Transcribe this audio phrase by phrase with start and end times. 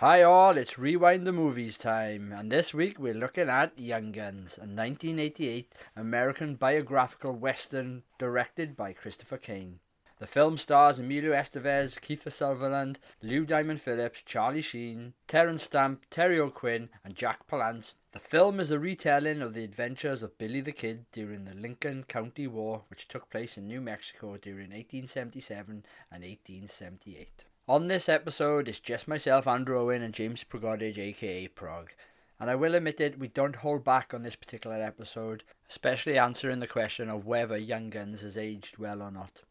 [0.00, 4.58] Hi all, it's Rewind the Movies time, and this week we're looking at Young Guns,
[4.58, 9.80] a 1988 American biographical western directed by Christopher Cain.
[10.18, 16.38] The film stars Emilio Estevez, Kiefer Sutherland, Lou Diamond Phillips, Charlie Sheen, Terence Stamp, Terry
[16.38, 17.94] O'Quinn, and Jack Palance.
[18.12, 22.04] The film is a retelling of the adventures of Billy the Kid during the Lincoln
[22.04, 27.46] County War, which took place in New Mexico during 1877 and 1878.
[27.68, 31.90] On this episode, it's just myself, Andrew Owen, and James Progodage, aka Prog.
[32.38, 36.60] And I will admit it, we don't hold back on this particular episode, especially answering
[36.60, 39.42] the question of whether Young Guns has aged well or not.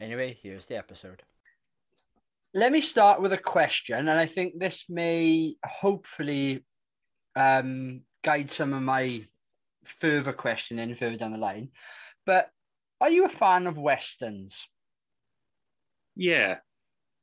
[0.00, 1.22] Anyway, here's the episode.
[2.54, 6.64] Let me start with a question, and I think this may hopefully
[7.36, 9.22] um, guide some of my
[9.84, 11.68] further questioning further down the line.
[12.26, 12.50] But
[13.00, 14.66] are you a fan of westerns?
[16.16, 16.56] Yeah,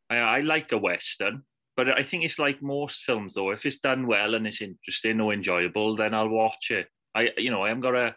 [0.10, 1.44] I, I like a western,
[1.76, 3.52] but I think it's like most films though.
[3.52, 6.88] If it's done well and it's interesting or enjoyable, then I'll watch it.
[7.16, 8.16] I, you know, I am got a,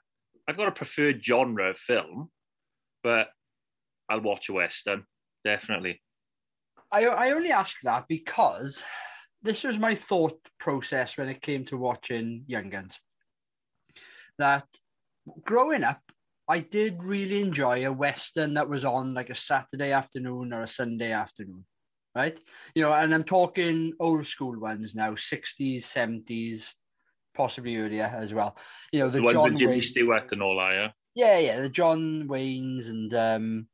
[0.48, 2.30] I've got a preferred genre of film,
[3.02, 3.28] but
[4.08, 5.04] I'll watch a western
[5.44, 6.00] definitely.
[6.92, 8.82] I I only ask that because
[9.42, 12.98] this was my thought process when it came to watching Young Guns.
[14.38, 14.66] That
[15.44, 16.00] growing up,
[16.48, 20.68] I did really enjoy a western that was on like a Saturday afternoon or a
[20.68, 21.64] Sunday afternoon,
[22.14, 22.38] right?
[22.74, 26.72] You know, and I'm talking old school ones now, 60s, 70s,
[27.34, 28.56] possibly earlier as well.
[28.92, 29.82] You know, the, the John Jimmy Wayne.
[29.82, 30.90] Stewart and all that, yeah.
[31.14, 33.68] Yeah, yeah, the John Waynes and um,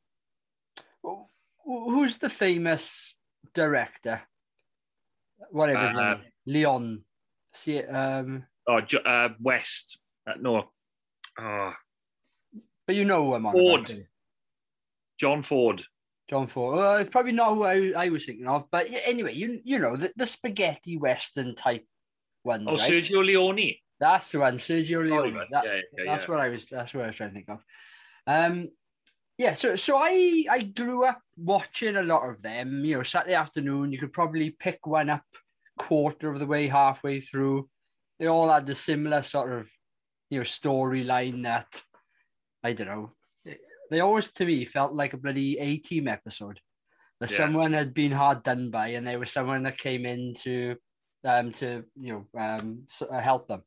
[1.64, 3.14] who's the famous
[3.54, 4.22] director?
[5.50, 6.24] Whatever his Uh, name.
[6.46, 7.04] Leon.
[7.52, 9.98] See, um, Oh, uh, West.
[10.26, 10.70] Uh, no,
[11.38, 11.72] oh,
[12.86, 13.52] but you know who I'm on.
[13.52, 14.08] Ford.
[15.18, 15.84] John Ford.
[16.28, 16.76] John Ford.
[16.76, 19.96] Well, it's probably not who I, I was thinking of, but anyway, you you know
[19.96, 21.84] the, the spaghetti western type
[22.44, 22.90] ones, Oh, right?
[22.90, 23.74] Sergio Leone.
[23.98, 25.34] That's the one, Sergio Leone.
[25.34, 25.48] right.
[25.50, 26.30] That- Yeah, yeah, that's yeah.
[26.30, 26.66] what I was.
[26.66, 27.64] That's what I was trying to think of.
[28.26, 28.68] Um,
[29.38, 29.52] yeah.
[29.54, 32.84] So so I I grew up watching a lot of them.
[32.84, 35.24] You know, Saturday afternoon, you could probably pick one up
[35.78, 37.68] quarter of the way, halfway through.
[38.18, 39.70] They all had the similar sort of
[40.30, 41.82] you know storyline that
[42.64, 43.12] I don't know.
[43.90, 46.60] They always to me felt like a bloody A team episode.
[47.20, 47.36] That Yeah.
[47.38, 50.76] someone had been hard done by, and there was someone that came in to
[51.24, 53.62] um to you know um s- uh, help them.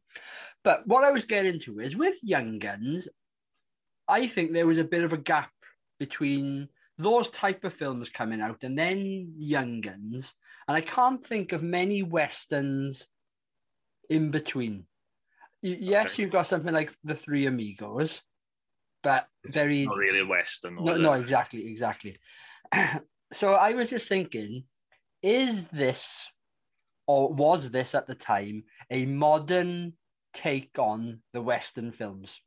[0.64, 3.08] But what I was getting to is with Young Guns,
[4.08, 5.52] I think there was a bit of a gap
[6.00, 10.36] between those type of films coming out and then Young Guns,
[10.68, 13.08] and I can't think of many westerns
[14.10, 14.86] in between.
[15.62, 16.22] Yes, Okay.
[16.24, 18.22] you've got something like The Three Amigos,
[19.04, 20.76] but very Not really Western.
[20.76, 22.18] no, no, exactly, exactly.
[23.34, 24.64] so I was just thinking,
[25.22, 26.28] is this
[27.08, 29.94] or was this at the time a modern
[30.34, 32.40] take on the Western films?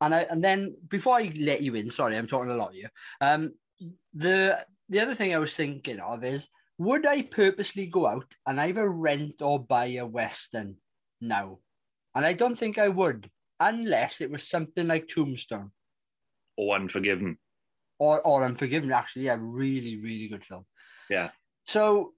[0.00, 2.90] And I and then before I let you in, sorry, I'm talking a lot here.
[3.20, 3.52] Um,
[4.14, 6.48] the the other thing I was thinking of is,
[6.78, 10.76] would I purposely go out and either rent or buy a Western
[11.20, 11.58] now?
[12.14, 13.28] And I don't think I would,
[13.60, 15.70] unless it was something like Tombstone
[16.56, 17.38] Or Unforgiven.
[17.98, 18.92] or or Unforgiven.
[18.92, 20.64] Actually, yeah, really, really good film.
[21.10, 21.30] Yeah.
[21.64, 22.12] So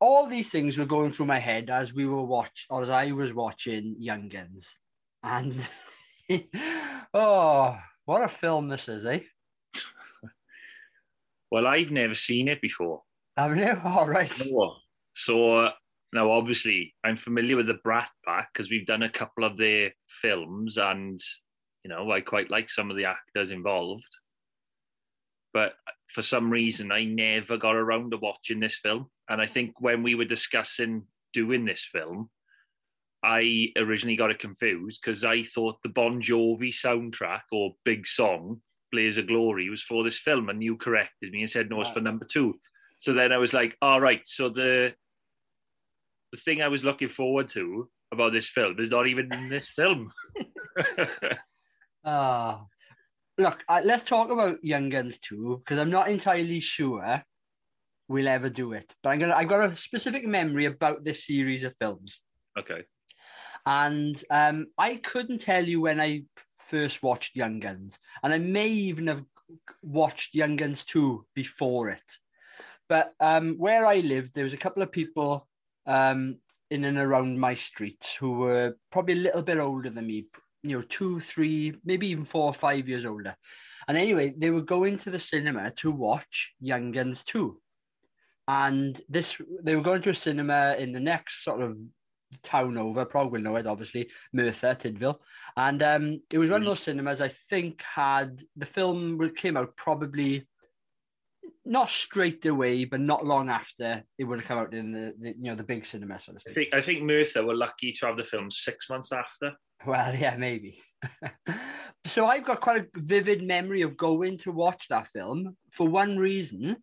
[0.00, 3.10] all these things were going through my head as we were watch or as I
[3.12, 4.76] was watching Young Guns,
[5.22, 5.54] and
[7.14, 9.20] oh, what a film this is, eh?
[11.50, 13.02] Well, I've never seen it before.
[13.36, 13.80] Haven't you?
[13.84, 14.30] All right.
[14.50, 14.76] No.
[15.14, 15.70] So
[16.12, 19.92] now, obviously, I'm familiar with the Brat Pack because we've done a couple of their
[20.06, 21.20] films, and
[21.84, 24.08] you know, I quite like some of the actors involved.
[25.52, 29.10] But uh, for some reason, I never got around to watching this film.
[29.28, 31.04] And I think when we were discussing
[31.34, 32.30] doing this film,
[33.22, 38.62] I originally got it confused because I thought the Bon Jovi soundtrack or big song,
[38.92, 41.90] Blaze of Glory, was for this film, and you corrected me and said no, it's
[41.90, 42.58] for number two.
[42.96, 44.94] So then I was like, all right, so the
[46.32, 49.68] the thing I was looking forward to about this film is not even in this
[49.68, 50.12] film.
[52.04, 52.64] Ah,
[53.36, 57.22] look, uh, let's talk about Young Guns too, because I'm not entirely sure
[58.08, 58.94] we'll ever do it.
[59.02, 59.34] But I'm gonna.
[59.34, 62.20] I've got a specific memory about this series of films.
[62.58, 62.84] okay.
[63.66, 66.22] And um, I couldn't tell you when I
[66.56, 69.24] first watched Young Guns, and I may even have
[69.82, 72.02] watched Young Guns 2 before it.
[72.88, 75.47] But um, where I lived, there was a couple of people
[75.88, 76.36] um,
[76.70, 80.26] in and around my street who were probably a little bit older than me,
[80.62, 83.34] you know, two, three, maybe even four or five years older.
[83.88, 87.58] And anyway, they were going to the cinema to watch Young Guns 2.
[88.48, 91.76] and this they were going to a cinema in the next sort of
[92.42, 93.04] town over.
[93.06, 95.16] Probably know it, obviously, Merthyr Tydfil,
[95.56, 99.74] and um, it was one of those cinemas I think had the film came out
[99.76, 100.46] probably
[101.64, 105.28] not straight away, but not long after it would have come out in the, the
[105.30, 108.16] you know the big cinema, so I think I think Merthyr were lucky to have
[108.16, 109.52] the film six months after.
[109.86, 110.82] Well, yeah, maybe.
[112.06, 116.18] so I've got quite a vivid memory of going to watch that film for one
[116.18, 116.76] reason.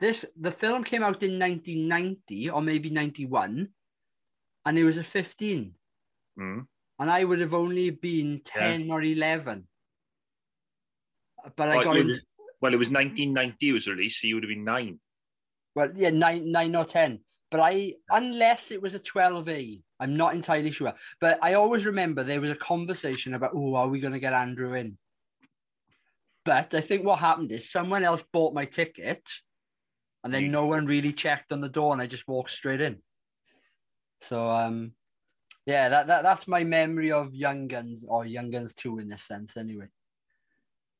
[0.00, 3.68] This the film came out in 1990 or maybe 91,
[4.66, 5.72] and it was a 15,
[6.38, 6.66] Mm.
[6.98, 9.66] and I would have only been 10 or 11.
[11.56, 12.22] But I got you in, would-
[12.64, 14.98] Well, it was 1990 it was released, so you would have been nine.
[15.74, 17.20] well, yeah, nine, nine or 10.
[17.50, 20.94] But I, unless it was a 12A, I'm not entirely sure.
[21.20, 24.32] But I always remember there was a conversation about, oh, are we going to get
[24.32, 24.96] Andrew in?
[26.46, 29.28] But I think what happened is someone else bought my ticket
[30.24, 32.96] and then no one really checked on the door and I just walked straight in.
[34.22, 34.92] So, um,
[35.66, 39.24] yeah, that, that that's my memory of Young Guns or Young Guns 2 in this
[39.24, 39.88] sense, anyway.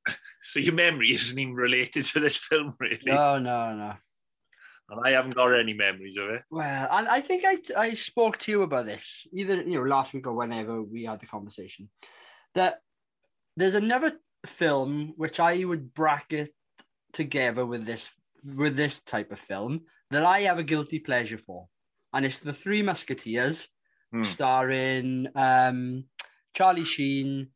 [0.46, 3.00] So your memory isn't even related to this film, really.
[3.06, 3.94] No, no, no.
[4.90, 6.42] And I haven't got any memories of it.
[6.50, 10.12] Well, and I think I I spoke to you about this either you know last
[10.12, 11.88] week or whenever we had the conversation
[12.54, 12.80] that
[13.56, 14.12] there's another
[14.46, 16.52] film which I would bracket
[17.14, 18.06] together with this
[18.44, 21.66] with this type of film that I have a guilty pleasure for,
[22.12, 23.68] and it's the Three Musketeers,
[24.12, 24.22] Hmm.
[24.24, 26.04] starring um,
[26.52, 27.48] Charlie Sheen.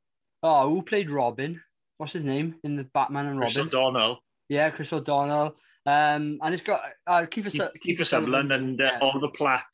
[0.43, 1.61] Oh, who played Robin?
[1.99, 3.69] What's his name in the Batman and Chris Robin?
[3.69, 4.19] O'Donnell,
[4.49, 5.57] Yeah, Chris O'Donnell.
[5.85, 8.99] Um, and it's got uh, Kiefer, Su- Kiefer Sutherland, and uh, yeah.
[9.01, 9.67] Oliver Platt.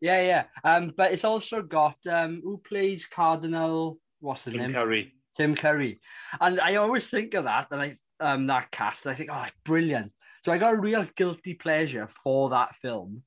[0.00, 0.44] Yeah, yeah.
[0.64, 3.98] Um, but it's also got um, who plays Cardinal?
[4.20, 4.72] What's his Tim name?
[4.72, 5.12] Curry.
[5.36, 6.00] Tim Curry.
[6.40, 9.46] And I always think of that, and I um that cast, and I think, oh,
[9.64, 10.12] brilliant.
[10.42, 13.22] So I got a real guilty pleasure for that film,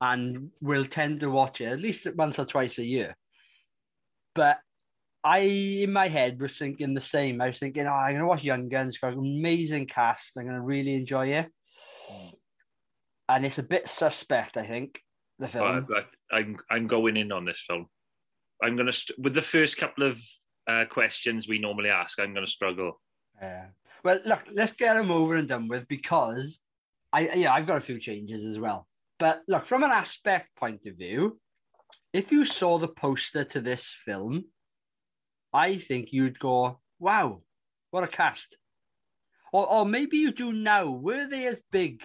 [0.00, 3.16] and will tend to watch it at least once or twice a year.
[4.34, 4.58] But
[5.24, 7.40] I, in my head, was thinking the same.
[7.40, 8.98] I was thinking, oh, I'm gonna watch Young Guns.
[8.98, 10.36] Got an amazing cast.
[10.36, 11.46] I'm gonna really enjoy it.
[13.28, 15.00] And it's a bit suspect, I think,
[15.38, 15.86] the film.
[15.88, 17.86] But, but I'm I'm going in on this film.
[18.62, 20.20] I'm gonna st- with the first couple of
[20.68, 22.18] uh, questions we normally ask.
[22.18, 23.00] I'm gonna struggle.
[23.40, 23.66] Yeah.
[24.04, 26.60] Well, look, let's get them over and done with because
[27.12, 28.88] I yeah, I've got a few changes as well.
[29.18, 31.38] But look, from an aspect point of view,
[32.12, 34.46] if you saw the poster to this film,
[35.52, 37.42] I think you'd go, "Wow,
[37.90, 38.56] what a cast!"
[39.52, 40.90] Or, or maybe you do now.
[40.90, 42.02] Were they as big?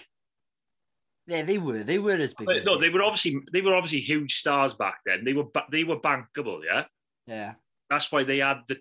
[1.28, 1.84] Yeah, they were.
[1.84, 2.46] They were as big.
[2.46, 5.24] But as no, they were obviously they were obviously huge stars back then.
[5.24, 6.62] They were they were bankable.
[6.66, 6.86] Yeah,
[7.26, 7.54] Yeah,
[7.90, 8.78] that's why they had the,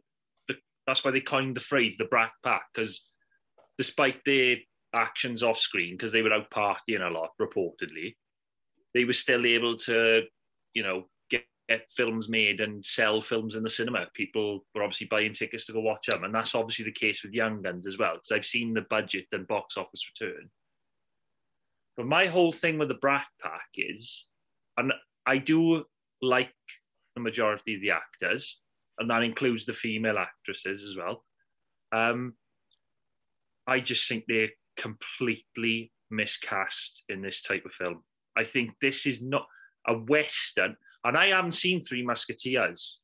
[0.49, 0.55] the
[0.87, 3.03] that's why they coined the phrase the Brat Pack because
[3.79, 4.57] despite their
[4.95, 8.15] actions off screen, because they were out partying a lot reportedly,
[8.95, 10.23] they were still able to,
[10.73, 11.09] you know,
[11.69, 14.07] get, films made and sell films in the cinema.
[14.15, 17.33] People were obviously buying tickets to go watch them, and that's obviously the case with
[17.33, 18.15] Young Guns as well.
[18.15, 20.51] Because I've seen the budget and box office return.
[21.97, 24.27] But my whole thing with the Brat Pack is,
[24.77, 24.93] and
[25.25, 25.85] I do
[26.23, 26.53] like
[27.15, 28.61] the majority of the actors,
[28.99, 31.25] and that includes the female actresses as well.
[31.93, 32.35] Um,
[33.67, 38.03] I just think they're completely miscast in this type of film.
[38.37, 39.47] I think this is not
[39.89, 40.77] a Western,
[41.07, 42.99] and I haven't seen Three Musketeers.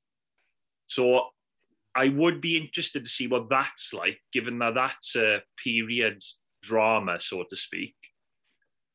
[0.88, 1.26] So
[1.94, 6.20] I would be interested to see what that's like, given that that's a period
[6.62, 7.94] drama, so to speak.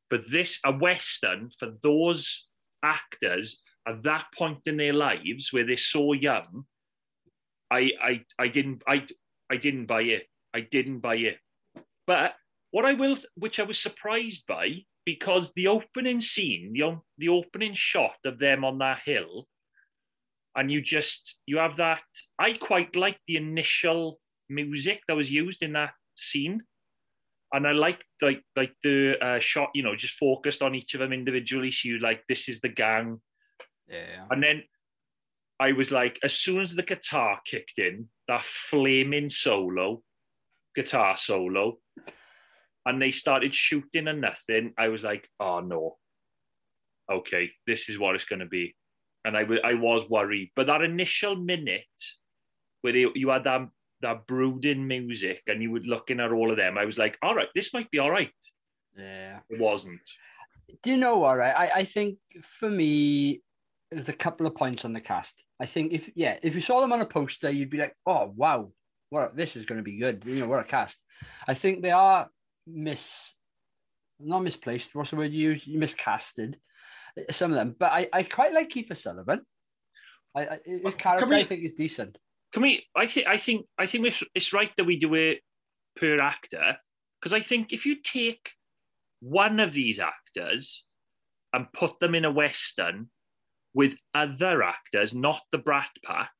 [0.09, 2.47] But this, a Western for those
[2.83, 6.65] actors at that point in their lives where they're so young,
[7.71, 9.05] I, I, I didn't, I,
[9.49, 10.27] I didn't buy it.
[10.53, 11.37] I didn't buy it.
[12.05, 12.35] But
[12.71, 17.73] what I will, which I was surprised by, because the opening scene, the the opening
[17.73, 19.47] shot of them on that hill,
[20.53, 22.03] and you just you have that.
[22.37, 26.61] I quite like the initial music that was used in that scene,
[27.53, 29.69] and I liked like like the uh, shot.
[29.73, 31.71] You know, just focused on each of them individually.
[31.71, 33.21] So you like this is the gang,
[33.87, 34.25] yeah.
[34.29, 34.63] and then
[35.57, 40.03] I was like, as soon as the guitar kicked in, that flaming solo,
[40.75, 41.77] guitar solo,
[42.87, 45.97] and they started shooting and nothing, I was like, oh no.
[47.11, 48.75] Okay, this is what it's going to be.
[49.25, 50.51] And I, w- I was worried.
[50.55, 51.83] But that initial minute
[52.81, 53.67] where they, you had that,
[54.01, 57.35] that brooding music and you were looking at all of them, I was like, all
[57.35, 58.31] right, this might be all right.
[58.97, 59.39] Yeah.
[59.49, 60.01] It wasn't.
[60.81, 61.37] Do you know what?
[61.37, 61.55] Right?
[61.55, 63.41] I, I think for me,
[63.91, 65.43] there's a couple of points on the cast.
[65.61, 68.33] I think if yeah, if you saw them on a poster, you'd be like, oh
[68.35, 68.71] wow,
[69.09, 70.23] what this is going to be good.
[70.25, 70.99] You know, what a cast.
[71.47, 72.27] I think they are
[72.67, 73.33] mis
[74.19, 74.95] not misplaced.
[74.95, 75.67] What's the word you use?
[75.67, 76.55] You miscasted
[77.31, 79.41] some of them, but I, I quite like Kiefer Sutherland.
[80.35, 82.17] I, I his character we- I think is decent.
[82.53, 82.85] Can we?
[82.95, 83.27] I think.
[83.27, 83.65] I think.
[83.77, 85.41] I think it's, it's right that we do it
[85.95, 86.77] per actor
[87.19, 88.51] because I think if you take
[89.19, 90.83] one of these actors
[91.53, 93.09] and put them in a western
[93.73, 96.31] with other actors, not the Brat Pack,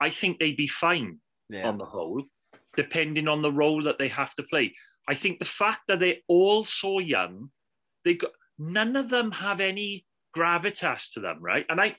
[0.00, 2.24] I think they'd be fine Yeah, on the whole,
[2.76, 4.74] depending on the role that they have to play.
[5.08, 7.50] I think the fact that they're all so young,
[8.04, 11.66] they got none of them have any gravitas to them, right?
[11.68, 11.96] And I,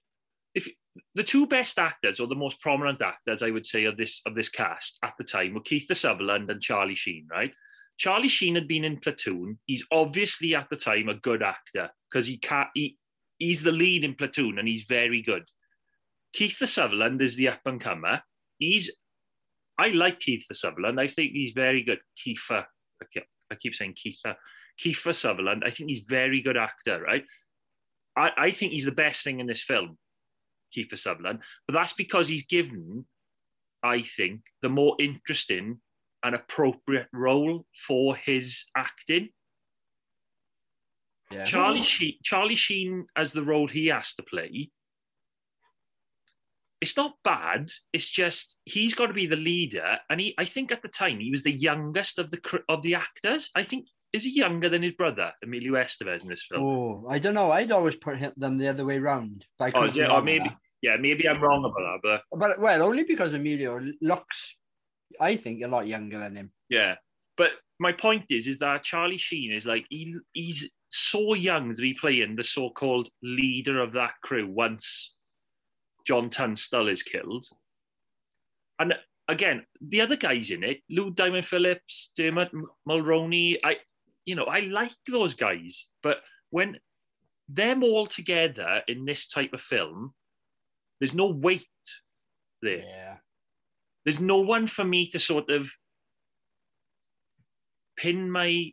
[0.55, 0.69] if
[1.15, 4.35] the two best actors or the most prominent actors, I would say of this of
[4.35, 7.51] this cast at the time were Keith Sutherland and Charlie Sheen, right?
[7.97, 9.59] Charlie Sheen had been in Platoon.
[9.65, 12.69] He's obviously at the time a good actor because he can't.
[12.73, 12.97] He,
[13.37, 15.43] he's the lead in Platoon and he's very good.
[16.33, 18.21] Keith Sutherland is the up and comer.
[18.57, 18.91] He's
[19.77, 20.99] I like Keith Sutherland.
[20.99, 21.99] I think he's very good.
[22.17, 22.65] Kiefer,
[23.01, 24.31] I keep, I keep saying Keitha.
[24.31, 24.33] Uh,
[24.79, 25.63] Kiefer Sutherland.
[25.65, 27.25] I think he's a very good actor, right?
[28.17, 29.97] I, I think he's the best thing in this film,
[30.75, 31.39] Kiefer Sutherland.
[31.67, 33.05] But that's because he's given,
[33.83, 35.79] I think, the more interesting
[36.23, 39.29] and appropriate role for his acting.
[41.31, 41.45] yeah.
[41.45, 44.69] Charlie Sheen, Charlie Sheen as the role he has to play.
[46.81, 47.69] It's not bad.
[47.93, 50.33] It's just he's got to be the leader, and he.
[50.37, 53.51] I think at the time he was the youngest of the of the actors.
[53.55, 56.63] I think is he younger than his brother Emilio Estevez in this film?
[56.63, 57.51] Oh, I don't know.
[57.51, 59.45] I'd always put him- them the other way round.
[59.57, 60.57] But Oh, yeah, or maybe that.
[60.81, 64.57] yeah, maybe I'm wrong about that, but But well, only because Emilio looks,
[65.19, 66.51] I think, a lot younger than him.
[66.69, 66.95] yeah.
[67.37, 71.81] But my point is, is that Charlie Sheen is like he, he's so young to
[71.81, 75.13] be playing the so-called leader of that crew once
[76.05, 77.45] John Tunstall is killed.
[78.79, 78.95] And
[79.27, 82.51] again, the other guys in it, Lou Diamond Phillips, Dermot
[82.87, 83.77] Mulroney, I,
[84.25, 86.17] you know, I like those guys, but
[86.49, 86.77] when
[87.47, 90.13] them all together in this type of film,
[90.99, 91.65] there's no weight
[92.61, 93.17] there Yeah.
[94.05, 95.71] there's no one for me to sort of
[97.97, 98.71] pin my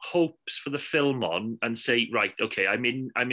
[0.00, 3.30] hopes for the film on and say, right, okay, I'm in, I'm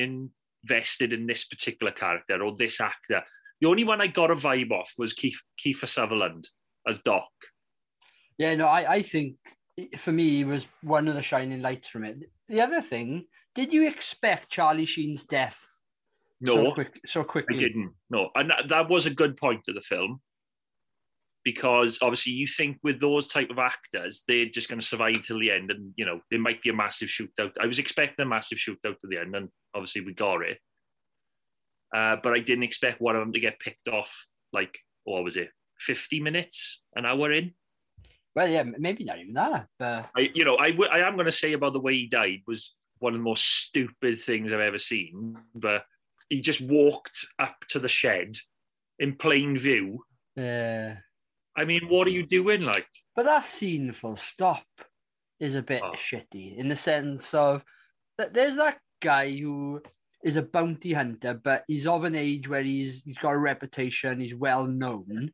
[0.63, 3.21] invested in this particular character or this actor.
[3.61, 6.49] The only one I got a vibe off was Keith, Kiefer Sutherland
[6.87, 7.27] as Doc.
[8.37, 9.35] Yeah, no, I, I think
[9.97, 12.17] for me, he was one of the shining lights from it.
[12.47, 13.25] The other thing,
[13.55, 15.67] did you expect Charlie Sheen's death
[16.39, 17.93] No, so, quick, so I didn't.
[18.09, 20.21] No, and that, that was a good point of the film
[21.43, 25.39] because obviously you think with those type of actors, they're just going to survive till
[25.39, 27.53] the end, and you know there might be a massive shootout.
[27.59, 30.59] I was expecting a massive shootout to the end, and obviously we got it.
[31.95, 35.37] Uh, but I didn't expect one of them to get picked off like what was
[35.37, 37.53] it, fifty minutes, an hour in.
[38.35, 39.67] Well, yeah, maybe not even that.
[39.79, 42.07] But I, you know, I, w- I am going to say about the way he
[42.07, 45.35] died was one of the most stupid things I've ever seen.
[45.55, 45.83] But
[46.29, 48.37] he just walked up to the shed
[48.99, 50.03] in plain view.
[50.37, 50.93] uh,
[51.59, 52.61] I mean, what are you doing?
[52.61, 54.65] Like, but that scene, full stop,
[55.39, 55.91] is a bit Oh.
[55.91, 57.63] shitty in the sense of
[58.17, 59.81] that there's that guy who
[60.23, 64.19] is a bounty hunter, but he's of an age where he's he's got a reputation,
[64.19, 65.31] he's well known,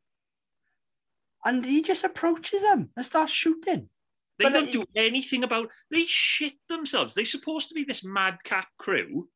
[1.44, 3.88] and he just approaches him and starts shooting.
[4.38, 5.70] they But don't it- do anything about.
[5.90, 7.14] They shit themselves.
[7.14, 9.28] They're supposed to be this madcap crew,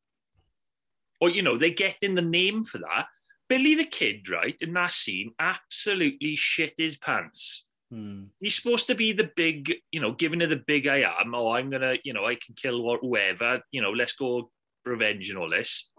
[1.19, 3.07] or you know, they get in the name for that.
[3.51, 7.65] Billy the Kid, right in that scene, absolutely shit his pants.
[7.91, 8.23] Hmm.
[8.39, 11.35] He's supposed to be the big, you know, giving her the big I am.
[11.35, 13.61] Oh, I'm gonna, you know, I can kill wh- whoever.
[13.71, 14.49] You know, let's go
[14.85, 15.89] revenge and all this.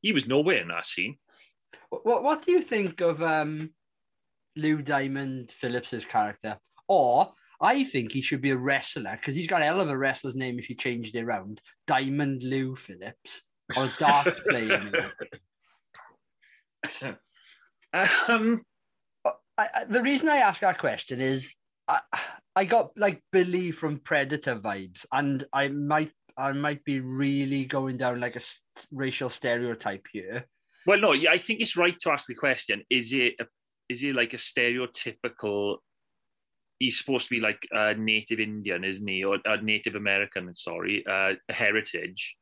[0.00, 1.16] He was nowhere in that scene.
[1.88, 3.70] What what do you think of um,
[4.54, 6.56] Lou Diamond Phillips's character?
[6.86, 9.98] Or I think he should be a wrestler because he's got a hell of a
[9.98, 11.60] wrestler's name if you changed it around.
[11.88, 13.42] Diamond Lou Phillips
[13.76, 15.12] or darts player.
[17.92, 18.62] Um,
[19.24, 21.54] I, I, the reason I ask that question is
[21.88, 22.00] I,
[22.54, 27.96] I got like Billy from Predator vibes, and I might I might be really going
[27.96, 28.60] down like a s-
[28.92, 30.46] racial stereotype here.
[30.86, 33.46] well, no, I think it's right to ask the question: Is it a,
[33.88, 35.78] is it like a stereotypical?
[36.78, 40.54] He's supposed to be like a Native Indian, isn't he, or a Native American?
[40.54, 42.36] Sorry, uh, heritage.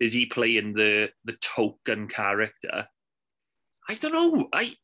[0.00, 2.88] Is he playing the the token character?
[3.88, 4.48] I don't know.
[4.52, 4.76] I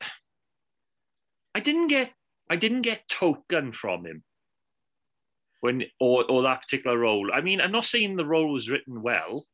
[1.55, 2.11] I didn't get
[2.49, 4.23] I didn't get token from him
[5.61, 7.31] when or or that particular role.
[7.33, 9.45] I mean, I'm not saying the role was written well.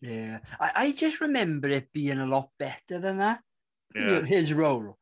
[0.00, 3.40] Yeah, I, I just remember it being a lot better than that.
[3.92, 4.22] Yeah.
[4.22, 4.96] His role,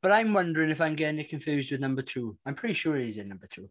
[0.00, 2.38] but I'm wondering if I'm getting it confused with number two.
[2.46, 3.68] I'm pretty sure he's in number two.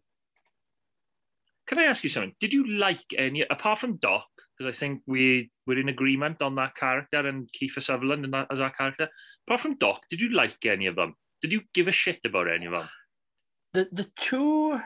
[1.66, 2.34] Can I ask you something?
[2.38, 4.26] Did you like any apart from Doc?
[4.62, 8.46] Because I think we we're in agreement on that character and Kiefer Sutherland and that
[8.50, 9.08] as our character.
[9.46, 11.14] Apart from Doc, did you like any of them?
[11.40, 12.88] Did you give a shit about any of them?
[13.74, 14.80] The the two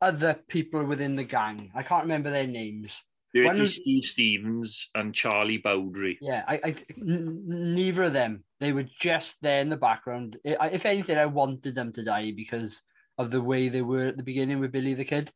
[0.00, 3.02] other people within the gang, I can't remember their names.
[3.34, 6.18] One was- Steve Stephens and Charlie Bowdre.
[6.20, 8.44] Yeah, I, I n- neither of them.
[8.60, 10.36] They were just there in the background.
[10.44, 12.82] If anything, I wanted them to die because
[13.18, 15.32] of the way they were at the beginning with Billy the Kid.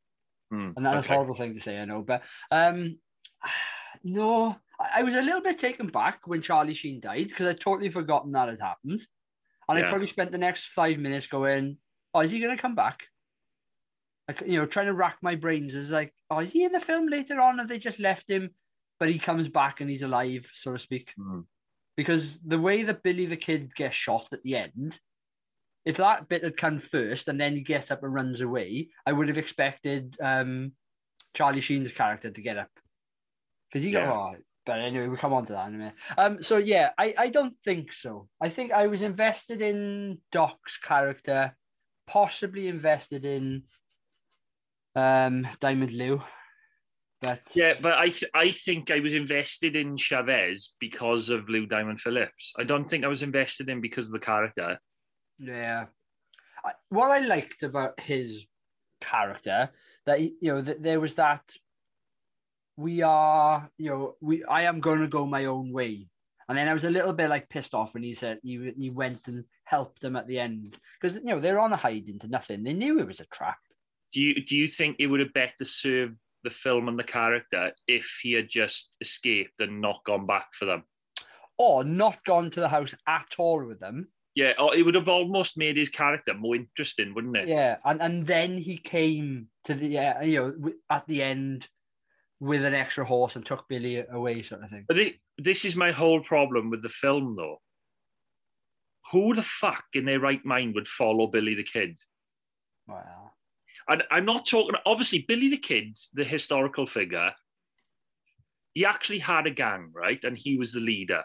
[0.50, 1.14] Hmm, And that's okay.
[1.14, 2.02] a horrible thing to say, I know.
[2.02, 2.98] But um,
[4.04, 7.90] no, I was a little bit taken back when Charlie Sheen died because I'd totally
[7.90, 9.00] forgotten that had happened.
[9.68, 11.78] And I probably spent the next five minutes going,
[12.14, 13.08] oh, is he going to come back?
[14.28, 15.74] Like, you know, trying to rack my brains.
[15.74, 17.58] Is like, oh, is he in the film later on?
[17.58, 18.50] Have they just left him?
[19.00, 21.12] But he comes back and he's alive, so to speak.
[21.18, 21.40] Hmm.
[21.96, 25.00] Because the way that Billy the Kid gets shot at the end,
[25.84, 29.12] if that bit had come first and then he gets up and runs away, I
[29.12, 30.72] would have expected um,
[31.34, 32.70] Charlie Sheen's character to get up.
[33.70, 34.12] Because he got, Yeah.
[34.12, 35.94] oh, but anyway, we'll come on to that in a minute.
[36.18, 38.28] Um, so yeah, I, I don't think so.
[38.42, 41.56] I think I was invested in Doc's character,
[42.06, 43.62] possibly invested in
[44.94, 46.22] um, Diamond Lou.
[47.22, 51.66] But Yeah, but I th- I think I was invested in Chavez because of Lou
[51.66, 52.52] Diamond Phillips.
[52.58, 54.78] I don't think I was invested in because of the character.
[55.38, 55.86] Yeah.
[56.64, 58.44] I, what I liked about his
[59.00, 59.70] character
[60.06, 61.42] that you know that there was that
[62.76, 66.08] we are you know we I am going to go my own way,
[66.48, 68.90] and then I was a little bit like pissed off when he said he he
[68.90, 72.28] went and helped them at the end because you know they're on a hide into
[72.28, 72.62] nothing.
[72.62, 73.58] They knew it was a trap.
[74.12, 77.72] Do you do you think it would have better served the film and the character
[77.88, 80.84] if he had just escaped and not gone back for them?
[81.58, 84.08] Or not gone to the house at all with them.
[84.34, 87.48] Yeah, or it would have almost made his character more interesting, wouldn't it?
[87.48, 91.68] Yeah, and and then he came to the uh, you know at the end
[92.40, 94.84] with an extra horse and took Billy away, sort of thing.
[94.86, 97.60] But it, this is my whole problem with the film, though.
[99.12, 101.98] Who the fuck in their right mind would follow Billy the Kid?
[102.86, 103.32] Well,
[103.88, 107.32] And I'm not talking, obviously, Billy the Kid, the historical figure,
[108.74, 110.22] he actually had a gang, right?
[110.22, 111.22] And he was the leader.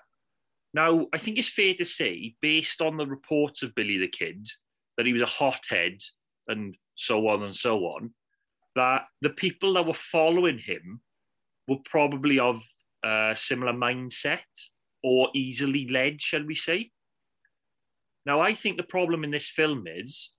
[0.74, 4.48] Now, I think it's fair to say, based on the reports of Billy the Kid,
[4.96, 5.98] that he was a hothead
[6.48, 8.14] and so on and so on,
[8.76, 11.02] that the people that were following him
[11.72, 12.62] were probably of
[13.04, 14.40] a similar mindset
[15.04, 16.92] or easily led, shall we say.
[18.26, 20.32] Now, I think the problem in this film is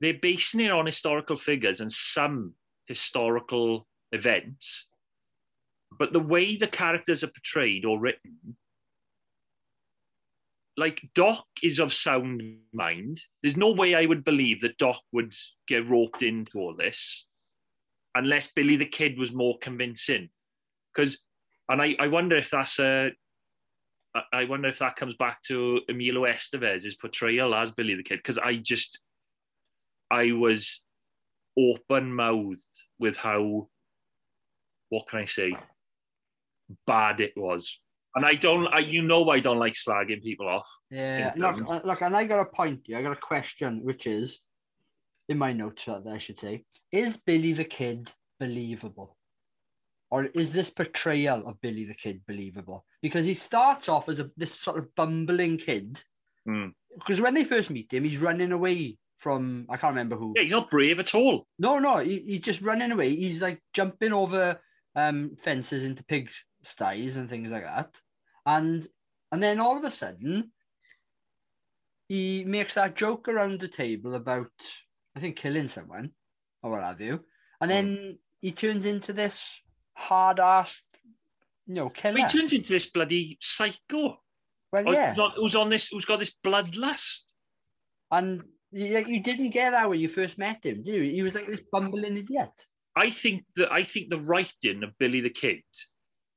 [0.00, 2.54] they're basing it on historical figures and some
[2.86, 4.86] historical events,
[5.98, 8.56] but the way the characters are portrayed or written,
[10.76, 12.42] like Doc is of sound
[12.72, 13.22] mind.
[13.42, 15.32] There's no way I would believe that Doc would
[15.68, 17.24] get roped into all this
[18.14, 20.28] unless Billy the Kid was more convincing.
[20.94, 21.18] Because,
[21.68, 23.10] and I, I wonder if that's a,
[24.14, 28.18] I- I wonder if that comes back to Emilio Estevez's portrayal as Billy the Kid.
[28.18, 29.00] Because I just,
[30.10, 30.82] I was
[31.58, 32.64] open mouthed
[32.98, 33.68] with how,
[34.90, 35.56] what can I say,
[36.86, 37.80] bad it was.
[38.16, 40.68] And I don't, I, you know, I don't like slagging people off.
[40.90, 42.98] Yeah, look, uh, look, and I got a point here.
[42.98, 44.38] I got a question, which is
[45.28, 49.16] in my notes that I should say: Is Billy the Kid believable,
[50.10, 52.84] or is this portrayal of Billy the Kid believable?
[53.02, 56.02] Because he starts off as a this sort of bumbling kid.
[56.46, 56.68] Hmm.
[56.94, 60.34] Because when they first meet him, he's running away from I can't remember who.
[60.36, 61.46] Yeah, he's not brave at all.
[61.58, 63.14] No, no, he, he's just running away.
[63.14, 64.60] He's like jumping over
[64.94, 66.30] um, fences into pig
[66.62, 67.90] sties and things like that.
[68.46, 68.86] And
[69.32, 70.52] and then all of a sudden,
[72.08, 74.50] he makes that joke around the table about
[75.16, 76.10] I think killing someone
[76.62, 77.20] or what have you.
[77.60, 77.74] And hmm.
[77.74, 79.60] then he turns into this
[79.94, 80.82] hard ass,
[81.66, 82.18] you know, killer.
[82.18, 84.18] He turns into this bloody psycho.
[84.72, 85.10] well, yeah.
[85.10, 85.88] Who's on, who's on this?
[85.88, 87.32] Who's got this bloodlust?
[88.10, 91.02] And you, you didn't get that when you first met him, did you?
[91.02, 92.50] He was like this bumbling idiot.
[92.96, 95.62] I think that I think the writing of Billy the Kid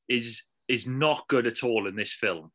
[0.09, 2.51] is is not good at all in this film.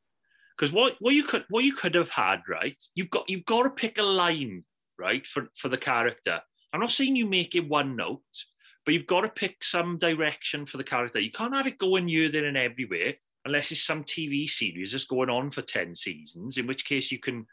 [0.57, 2.81] Because what, what you could what you could have had, right?
[2.95, 4.65] You've got you've got to pick a line,
[4.99, 6.41] right, for, for the character.
[6.73, 8.23] I'm not saying you make it one note,
[8.85, 11.21] but you've got to pick some direction for the character.
[11.21, 15.05] You can't have it going here, there, and everywhere unless it's some TV series that's
[15.05, 17.45] going on for 10 seasons, in which case you can,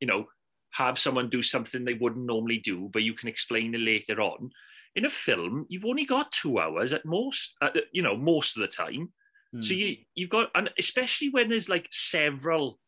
[0.00, 0.26] you know,
[0.70, 4.50] have someone do something they wouldn't normally do, but you can explain it later on
[4.96, 8.62] in a film, you've only got two hours at most, uh, you know, most of
[8.62, 9.12] the time.
[9.60, 9.78] So Hmm.
[9.78, 12.80] you you've got, and especially when there's like several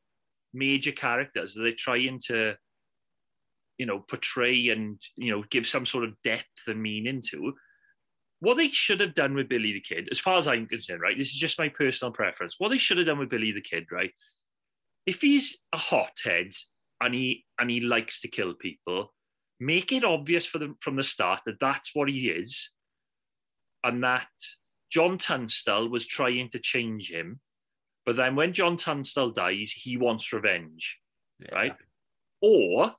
[0.52, 2.56] major characters that they're trying to,
[3.78, 7.54] you know, portray and you know give some sort of depth and meaning to.
[8.40, 11.16] what they should have done with Billy the Kid, as far as I'm concerned, right?
[11.16, 12.56] This is just my personal preference.
[12.58, 14.12] What they should have done with Billy the Kid, right?
[15.06, 16.50] If he's a hothead
[17.00, 19.14] and he and he likes to kill people,
[19.58, 22.70] make it obvious for them from the start that that's what he is,
[23.84, 24.28] and that
[24.90, 27.40] John Tunstall was trying to change him,
[28.04, 30.98] but then when John Tunstall dies, he wants revenge,
[31.40, 31.54] Yeah.
[31.54, 31.76] right?
[32.40, 32.94] Or,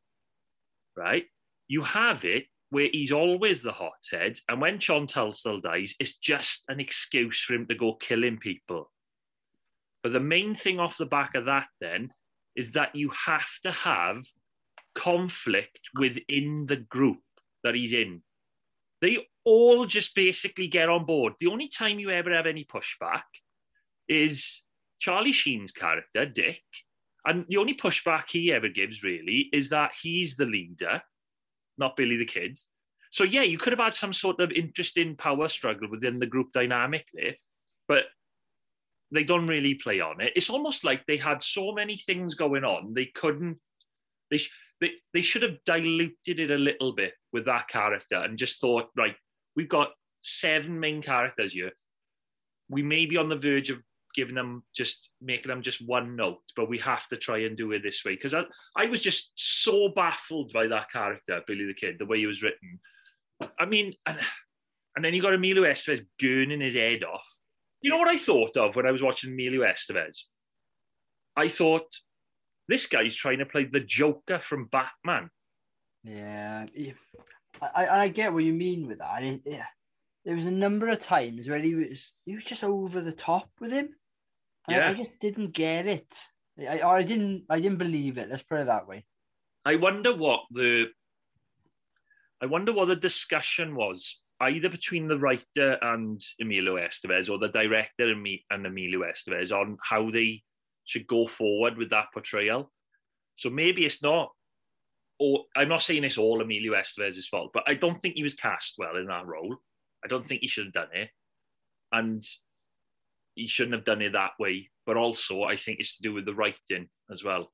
[0.97, 1.25] right,
[1.67, 6.63] you have it where he's always the hothead, and when John Tunstall dies, it's just
[6.67, 8.91] an excuse for him to go killing people.
[10.03, 12.12] But the main thing off the back of that then
[12.55, 14.25] is that you have to have
[14.95, 17.19] conflict within the group
[17.63, 18.21] that he's in.
[19.01, 21.33] They all just basically get on board.
[21.39, 23.23] The only time you ever have any pushback
[24.10, 24.63] is
[24.99, 26.63] Charlie Sheen's character, Dick.
[27.28, 31.02] And the only pushback he ever gives really is that he's the leader,
[31.78, 32.58] not Billy the Kid.
[33.12, 36.54] So yeah, you could have had some sort of interesting power struggle within the group
[36.54, 37.36] dynamic there,
[37.88, 38.06] but
[39.12, 40.34] they don't really play on it.
[40.36, 43.58] It's almost like they had so many things going on, they couldn't.
[44.32, 48.38] They sh- they they should have diluted it a little bit with that character and
[48.38, 49.16] just thought, right,
[49.56, 51.72] we've got seven main characters here.
[52.70, 53.80] We may be on the verge of
[54.17, 57.71] giving them just making them just one note, but we have to try and do
[57.71, 58.15] it this way.
[58.15, 58.43] Because I,
[58.75, 62.41] I was just so baffled by that character, Billy the Kid, the way he was
[62.41, 62.80] written.
[63.60, 64.17] I mean, and,
[64.95, 67.27] and then you got Emilio Estevez gurning his head off.
[67.82, 70.17] You know what I thought of when I was watching Emilio Estevez?
[71.36, 71.86] I thought
[72.67, 75.30] this guy's trying to play the Joker from Batman.
[76.03, 76.65] Yeah.
[77.62, 79.21] I, I get what you mean with that.
[79.45, 79.65] Yeah,
[80.25, 83.49] there was a number of times where he was he was just over the top
[83.60, 83.89] with him.
[84.67, 86.12] And I- I, just didn't get it.
[86.60, 88.30] I, I didn't I didn't believe it.
[88.30, 89.06] Let's put it that way.
[89.65, 90.88] I wonder what the
[92.41, 97.47] I wonder what the discussion was either between the writer and Emilio Estevez or the
[97.49, 100.43] director and me and Emilio Estevez on how they
[100.86, 102.71] should go forward with that portrayal.
[103.38, 104.30] So maybe it's not
[105.19, 108.36] or I'm not saying it's all Emilio Estevez's fault, but I don't think he was
[108.36, 109.58] cast well in that role.
[110.03, 111.10] I don't think he should have done it.
[111.91, 112.23] And
[113.38, 114.69] he shouldn't have done it that way.
[114.86, 117.52] But also I think it's to do with the writing as well.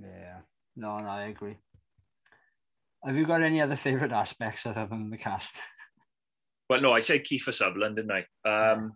[0.00, 0.38] Yeah.
[0.76, 1.56] No, no, I agree.
[3.04, 5.56] Have you got any other favorite aspects other than the cast?
[6.68, 8.12] Well, no, I said Kiefer Sutherland, didn't
[8.44, 8.48] I?
[8.48, 8.92] Um,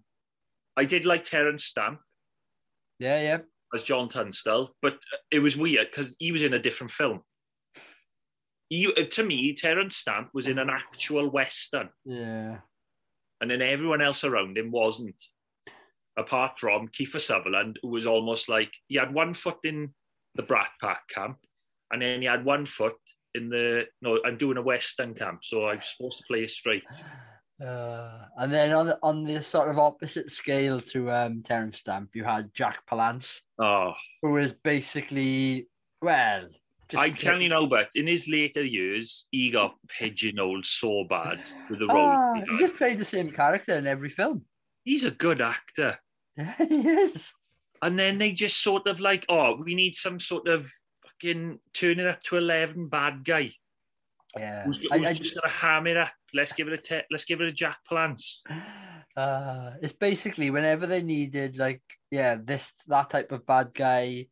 [0.77, 2.01] I did like Terence Stamp
[2.99, 3.39] Yeah, yeah.
[3.75, 4.99] as John Tunstall, but
[5.31, 7.21] it was weird because he was in a different film.
[8.69, 12.59] He, to me, Terence Stamp was in an actual western, Yeah.
[13.41, 15.21] and then everyone else around him wasn't.
[16.17, 19.95] Apart from Kiefer Sutherland, who was almost like he had one foot in
[20.35, 21.39] the Brat Pack camp,
[21.91, 22.99] and then he had one foot
[23.35, 24.21] in the no.
[24.25, 26.85] I'm doing a western camp, so I'm supposed to play straight.
[27.65, 32.11] Uh, and then on the, on the sort of opposite scale to um, Terence Stamp,
[32.15, 35.69] you had Jack Palance, Oh, who is basically
[36.01, 36.49] well.
[36.89, 41.41] Just I tell you now, but in his later years, he got pigeonholed so bad
[41.71, 41.97] with the role.
[41.99, 44.45] Ah, he he just played the same character in every film.
[44.85, 45.99] He's a good actor.
[46.37, 47.33] Yeah, he is.
[47.83, 50.71] And then they just sort of like, oh, we need some sort of
[51.05, 53.51] fucking turning up to eleven bad guy
[54.37, 54.65] Yeah.
[54.65, 56.11] who's, I- who's I- just gonna ham it up.
[56.35, 58.37] Let's give it a te- let's give it a Jack Palance.
[59.15, 64.25] Uh, it's basically whenever they needed like yeah this that type of bad guy.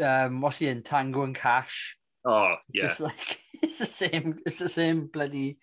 [0.00, 1.96] Um, what's he in Tango and Cash?
[2.24, 4.38] Oh yeah, Just like it's the same.
[4.46, 5.58] It's the same bloody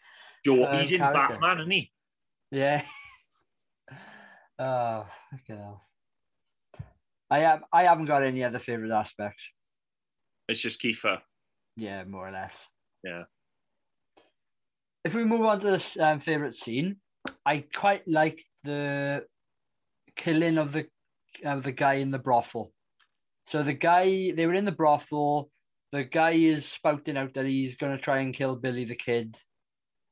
[0.45, 0.65] Joe.
[0.65, 1.37] uh, he's in character.
[1.39, 1.91] Batman, isn't he?
[2.51, 2.81] yeah.
[4.57, 5.81] Oh, fucking hell.
[7.29, 9.49] I have I haven't got any other favorite aspects.
[10.47, 11.19] It's just Kiefer.
[11.75, 12.55] Yeah, more or less.
[13.03, 13.23] Yeah.
[15.03, 16.97] If we move on to this um, favorite scene,
[17.45, 19.25] I quite like the
[20.15, 20.87] killing of the
[21.43, 22.71] of the guy in the brothel.
[23.45, 25.51] So the guy they were in the brothel.
[25.91, 29.37] The guy is spouting out that he's gonna try and kill Billy the Kid,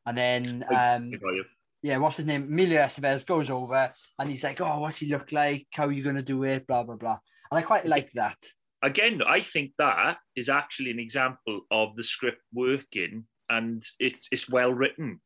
[0.06, 1.44] and then um, I got you.
[1.84, 2.44] Yeah, what's his name?
[2.44, 5.68] Emilio Estevez goes over and he's like, "Oh, what's he look like?
[5.74, 6.66] How are you gonna do it?
[6.66, 7.20] Blah blah blah."
[7.52, 8.38] And I quite like that.
[8.82, 14.50] Again, I think that is actually an example of the script working and it's it's
[14.50, 15.20] well written.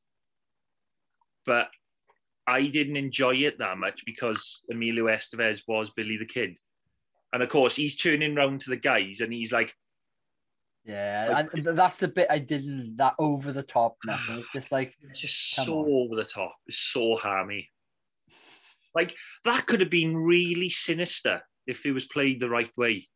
[1.46, 1.70] But
[2.48, 6.58] I didn't enjoy it that much because Emilio Estevez was Billy the Kid.
[7.34, 9.74] And of course, he's turning round to the guys and he's like,
[10.88, 14.30] Yeah, Like- and that's the bit I didn't that over the topness.
[14.30, 15.86] And it's just like, it's just so on.
[15.92, 16.56] over the top.
[16.66, 17.70] It's so hammy.
[18.96, 23.08] Like, that could have been really sinister if it was played the right way.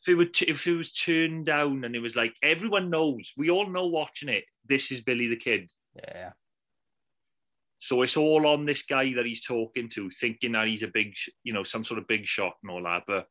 [0.00, 3.50] If it, would if it was turned down and it was like, everyone knows, we
[3.50, 5.70] all know watching it, this is Billy the Kid.
[5.94, 6.32] yeah,
[7.78, 11.14] So it's all on this guy that he's talking to, thinking that he's a big,
[11.44, 13.04] you know, some sort of big shot and all that.
[13.06, 13.26] But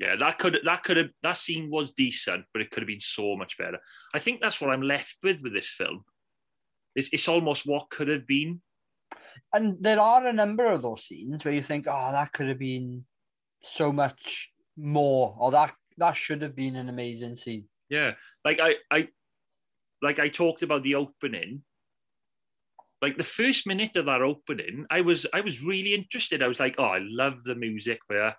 [0.00, 3.00] yeah, that could that could have that scene was decent, but it could have been
[3.00, 3.78] so much better.
[4.14, 6.04] I think that's what I'm left with with this film.
[6.96, 8.62] It's it's almost what could have been.
[9.52, 12.58] And there are a number of those scenes where you think, oh, that could have
[12.58, 13.04] been
[13.62, 17.64] so much more, or that that should have been an amazing scene.
[17.90, 19.08] Yeah, like I I
[20.00, 21.62] like I talked about the opening.
[23.02, 26.42] Like the first minute of that opening, I was I was really interested.
[26.42, 28.34] I was like, oh, I love the music there.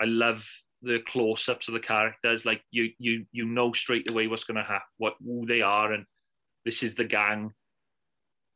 [0.00, 0.46] I love
[0.82, 2.44] the close-ups of the characters.
[2.44, 6.04] Like you you you know straight away what's gonna happen, what who they are, and
[6.64, 7.52] this is the gang.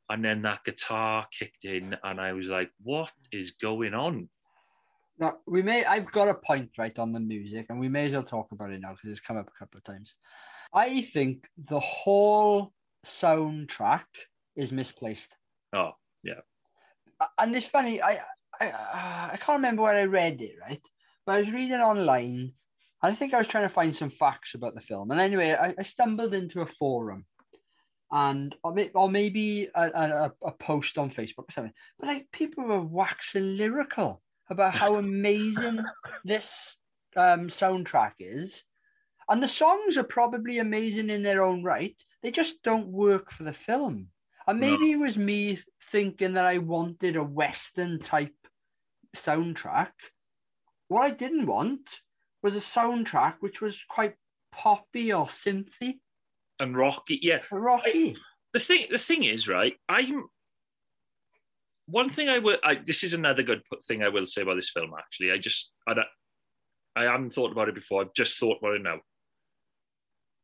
[0.08, 4.28] And then that guitar kicked in, and I was like, "What is going on?"
[5.18, 8.12] Now we may I've got a point right on the music, and we may as
[8.12, 10.14] well talk about it now because it's come up a couple of times.
[10.72, 12.72] I think the whole
[13.06, 14.04] soundtrack
[14.56, 15.36] is misplaced.
[15.72, 16.40] Oh, yeah.
[17.38, 18.20] And it's funny, I
[18.60, 20.82] I I can't remember where I read it, right?
[21.26, 22.52] But I was reading online,
[23.02, 25.10] and I think I was trying to find some facts about the film.
[25.10, 27.26] And anyway, I, I stumbled into a forum,
[28.12, 31.74] and or, may, or maybe a, a, a post on Facebook or something.
[31.98, 35.80] But like people were waxing lyrical about how amazing
[36.24, 36.76] this
[37.16, 38.62] um, soundtrack is.
[39.28, 42.00] And the songs are probably amazing in their own right.
[42.22, 44.08] They just don't work for the film.
[44.46, 45.58] And maybe it was me
[45.90, 48.36] thinking that I wanted a Western type
[49.16, 49.90] soundtrack.
[50.88, 51.88] What I didn't want
[52.42, 54.14] was a soundtrack which was quite
[54.52, 55.98] poppy or synthy.
[56.60, 57.40] And rocky, yeah.
[57.50, 58.10] Rocky.
[58.10, 58.20] I,
[58.52, 60.24] the thing the thing is, right, I'm
[61.86, 62.58] one thing I will.
[62.64, 64.92] I, this is another good thing I will say about this film.
[64.98, 65.94] Actually, I just I,
[66.94, 68.00] I haven't thought about it before.
[68.00, 69.00] I've just thought about it now.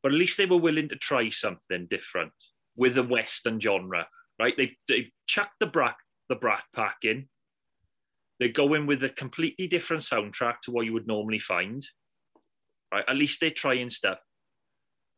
[0.02, 2.33] But at least they were willing to try something different
[2.76, 4.07] with the Western genre,
[4.38, 4.57] right?
[4.57, 5.96] They've they've chucked the brat
[6.28, 7.28] the Brat Pack in.
[8.42, 11.81] They go in with a completely different soundtrack to what you would normally find.
[12.92, 13.05] Right?
[13.07, 14.18] At least they're trying stuff.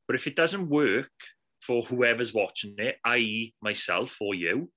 [0.06, 1.10] But if it doesn't work
[1.62, 4.70] for whoever's watching it, i.e., myself or you,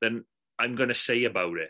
[0.00, 0.24] then
[0.58, 1.68] I'm going to say about it.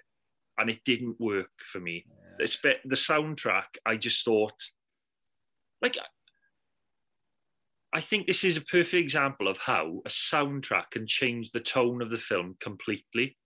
[0.57, 2.05] And it didn't work for me.
[2.07, 2.45] Yeah.
[2.45, 4.55] It's the soundtrack, I just thought,
[5.83, 5.99] like,
[7.93, 12.01] I think this is a perfect example of how a soundtrack can change the tone
[12.01, 13.37] of the film completely.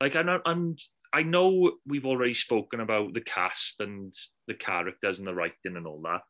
[0.00, 0.76] Like, I know, I'm,
[1.12, 4.12] I know we've already spoken about the cast and
[4.46, 6.22] the characters and the writing and all that.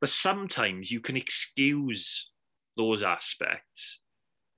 [0.00, 2.30] But sometimes you can excuse
[2.76, 4.00] those aspects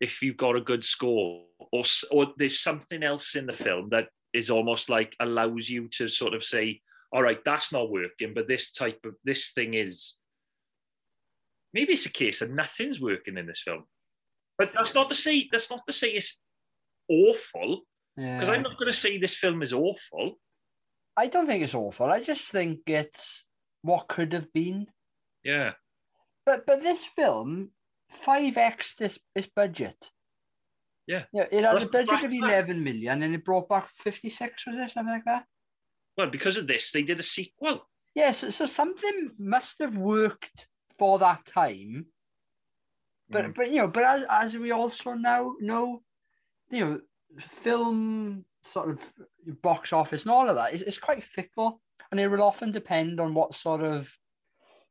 [0.01, 4.09] if you've got a good score or or there's something else in the film that
[4.33, 6.81] is almost like allows you to sort of say
[7.13, 10.15] all right that's not working but this type of this thing is
[11.73, 13.85] maybe it's a case that nothing's working in this film
[14.59, 16.39] but that's not to say that's not to say it's
[17.09, 17.83] awful
[18.17, 20.35] because i'm not going to say this film is awful
[21.17, 23.45] i don't think it's awful i just think it's
[23.83, 24.87] what could have been
[25.45, 25.73] yeah
[26.47, 27.71] but but this film
[28.11, 29.97] five x this this budget.
[31.07, 31.25] Yeah.
[31.33, 34.67] Yeah, it had a budget of eleven million and it brought back fifty six.
[34.67, 35.45] Was it something like that?
[36.17, 37.87] Well, because of this, they did a sequel.
[38.15, 42.07] Yes, yeah, so, so, something must have worked for that time.
[43.29, 43.55] But mm.
[43.55, 46.03] but you know, but as as we also now know,
[46.71, 47.01] you know,
[47.41, 49.13] film sort of
[49.63, 53.21] box office and all of that is it's quite fickle, and it will often depend
[53.21, 54.13] on what sort of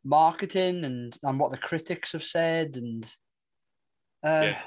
[0.03, 3.05] marketing and and what the critics have said and
[4.25, 4.59] uh, yeah.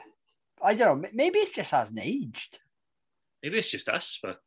[0.63, 1.09] I don't know.
[1.13, 2.59] Maybe it just hasn't aged.
[3.43, 4.39] Maybe it's just us, but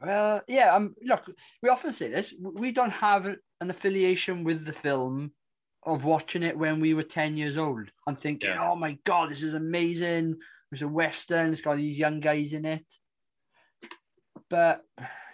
[0.00, 0.74] well, yeah.
[0.74, 1.30] Um, look,
[1.62, 2.34] we often say this.
[2.40, 5.32] We don't have an affiliation with the film
[5.84, 8.70] of watching it when we were ten years old and thinking, yeah.
[8.70, 10.36] "Oh my god, this is amazing!
[10.72, 11.52] It's a western.
[11.52, 12.84] It's got these young guys in it."
[14.48, 14.82] But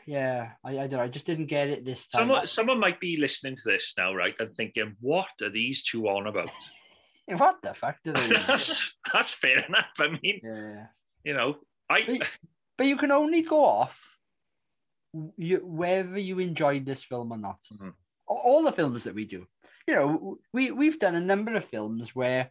[0.06, 1.00] yeah, I, I don't know.
[1.00, 2.20] I just didn't get it this time.
[2.20, 6.08] Someone, someone might be listening to this now, right, and thinking, "What are these two
[6.08, 6.50] on about?"
[7.26, 8.28] what the fuck do they?
[8.46, 9.86] that's, that's fair enough.
[9.98, 10.86] I mean, yeah.
[11.24, 11.56] you know,
[11.88, 12.04] I.
[12.06, 12.30] But,
[12.76, 14.18] but you can only go off
[15.36, 17.58] you, whether you enjoyed this film or not.
[17.72, 17.90] Mm-hmm.
[18.26, 19.46] All the films that we do,
[19.86, 22.50] you know, we we've done a number of films where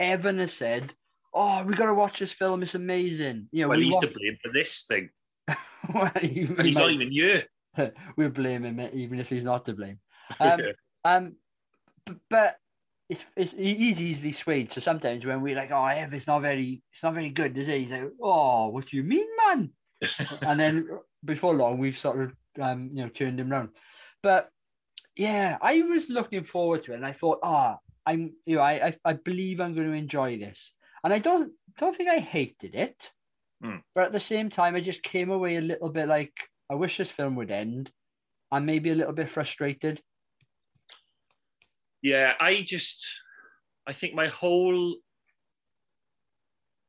[0.00, 0.92] Evan has said,
[1.34, 2.62] "Oh, we got to watch this film.
[2.62, 4.04] It's amazing." You know, well, we he's watch...
[4.04, 5.10] to blame for this thing
[5.94, 7.42] well, he, he he's not even you.
[8.16, 9.98] we'll blame him even if he's not to blame.
[10.40, 10.60] Um,
[11.04, 11.32] um,
[12.06, 12.56] but, but
[13.10, 14.72] it's, it's he's easily swayed.
[14.72, 17.68] So sometimes when we're like, "Oh, Ev, it's not very, it's not very good," is
[17.68, 17.78] it?
[17.78, 19.70] He's like, "Oh, what do you mean, man?"
[20.40, 20.88] and then
[21.22, 23.68] before long, we've sort of um, you know turned him around.
[24.22, 24.48] But
[25.14, 28.62] yeah, I was looking forward to it, and I thought, "Ah, oh, I'm, you know,
[28.62, 30.72] I, I, I believe I'm going to enjoy this."
[31.04, 33.10] And I don't don't think I hated it,
[33.62, 33.76] Hmm.
[33.94, 36.32] but at the same time, I just came away a little bit like
[36.70, 37.92] I wish this film would end,
[38.50, 40.00] and maybe a little bit frustrated.
[42.02, 43.06] Yeah, I just,
[43.86, 44.96] I think my whole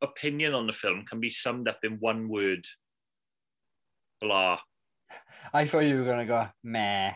[0.01, 2.65] opinion on the film can be summed up in one word.
[4.21, 4.60] Blah.
[5.54, 7.13] I thought you were gonna go meh.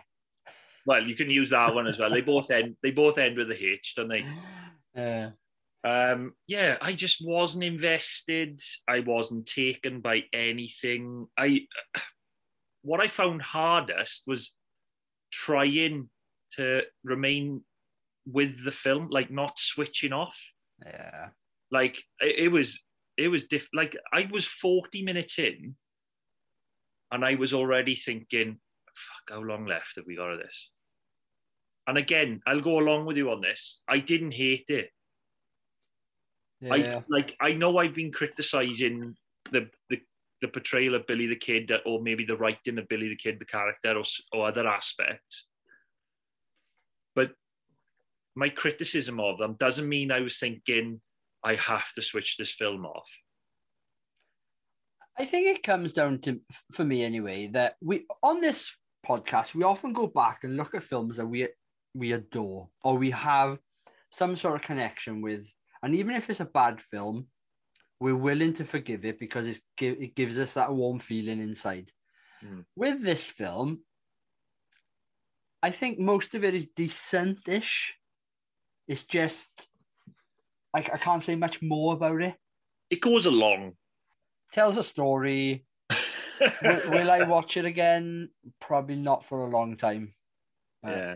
[0.85, 2.09] Well, you can use that one as well.
[2.09, 2.75] They both end.
[2.81, 4.25] They both end with a H, don't they?
[4.97, 5.29] Uh,
[5.83, 8.59] Um, yeah, I just wasn't invested.
[8.87, 11.27] I wasn't taken by anything.
[11.37, 11.67] I
[12.81, 14.51] what I found hardest was
[15.31, 16.09] trying
[16.53, 17.63] to remain
[18.25, 20.37] with the film, like not switching off.
[20.85, 21.29] yeah.
[21.71, 22.79] Like it, it was,
[23.17, 23.69] it was diff.
[23.73, 25.75] Like I was forty minutes in,
[27.11, 30.71] and I was already thinking, "Fuck, how long left have we got of this?"
[31.87, 33.81] And again, I'll go along with you on this.
[33.87, 34.89] I didn't hate it.
[36.61, 36.73] Yeah.
[36.73, 39.15] I like I know I've been criticizing
[39.51, 40.01] the, the
[40.41, 43.45] the portrayal of Billy the Kid or maybe the writing of Billy the Kid the
[43.45, 45.45] character or, or other aspects
[47.15, 47.31] but
[48.35, 51.01] my criticism of them doesn't mean I was thinking
[51.43, 53.09] I have to switch this film off
[55.19, 56.39] I think it comes down to,
[56.71, 58.73] for me anyway, that we on this
[59.05, 61.47] podcast we often go back and look at films that we
[61.93, 63.59] we adore or we have
[64.11, 65.45] some sort of connection with,
[65.83, 67.27] and even if it's a bad film,
[67.99, 71.91] we're willing to forgive it because it's, it gives us that warm feeling inside.
[72.43, 72.65] Mm.
[72.75, 73.81] With this film,
[75.61, 77.95] I think most of it is decent-ish.
[78.87, 79.49] It's just,
[80.73, 82.35] I, I can't say much more about it.
[82.89, 83.73] it goes along
[84.51, 85.65] Tells a story.
[86.63, 88.29] will, will I watch it again?
[88.59, 90.15] Probably not for a long time.
[90.83, 91.15] Uh, yeah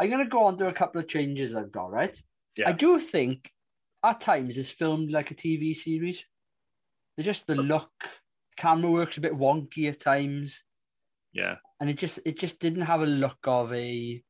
[0.00, 2.20] I'm going to go on to a couple of changes I've got, right?
[2.56, 2.68] Yeah.
[2.68, 3.50] I do think
[4.04, 6.24] at times it's filmed like a TV series.
[7.16, 7.90] They're just the look,
[8.56, 10.62] camera works a bit wonky at times,
[11.32, 14.22] yeah and it just it just didn't have a look of a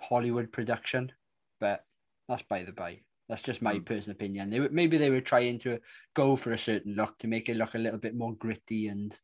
[0.00, 1.12] Hollywood production.
[1.60, 1.84] But
[2.28, 3.00] that's by the by.
[3.28, 3.86] That's just my Mm.
[3.86, 4.50] personal opinion.
[4.50, 5.78] They were, maybe they were trying to
[6.14, 9.18] go for a certain look to make it look a little bit more gritty and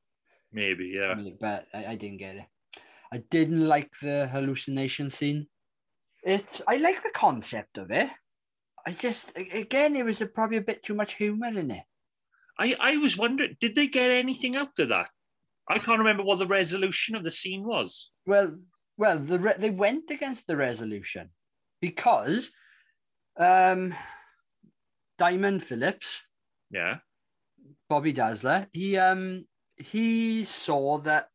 [0.52, 2.46] maybe yeah but I, I didn't get it.
[3.12, 5.46] I didn't like the hallucination scene.
[6.22, 8.11] It's I like the concept of it.
[8.88, 11.85] I just again it was a, probably a bit too much humor in it.
[12.59, 15.11] I, I was wondering did they get anything out of that
[15.68, 18.57] I can't remember what the resolution of the scene was Well,
[18.96, 21.29] well, the re- they went against the resolution
[21.83, 22.51] because
[23.38, 23.94] um,
[25.18, 26.22] Diamond Phillips,
[26.70, 26.96] yeah
[27.90, 29.44] Bobby Dazzler, he um
[29.77, 31.29] he saw that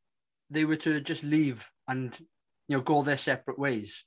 [0.49, 2.17] they were to just leave and
[2.67, 4.05] you know go their separate ways.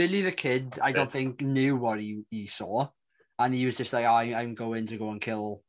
[0.00, 2.88] Billy the kid, I don't think knew what he, he saw,
[3.38, 5.62] and he was just like, I, "I'm going to go and kill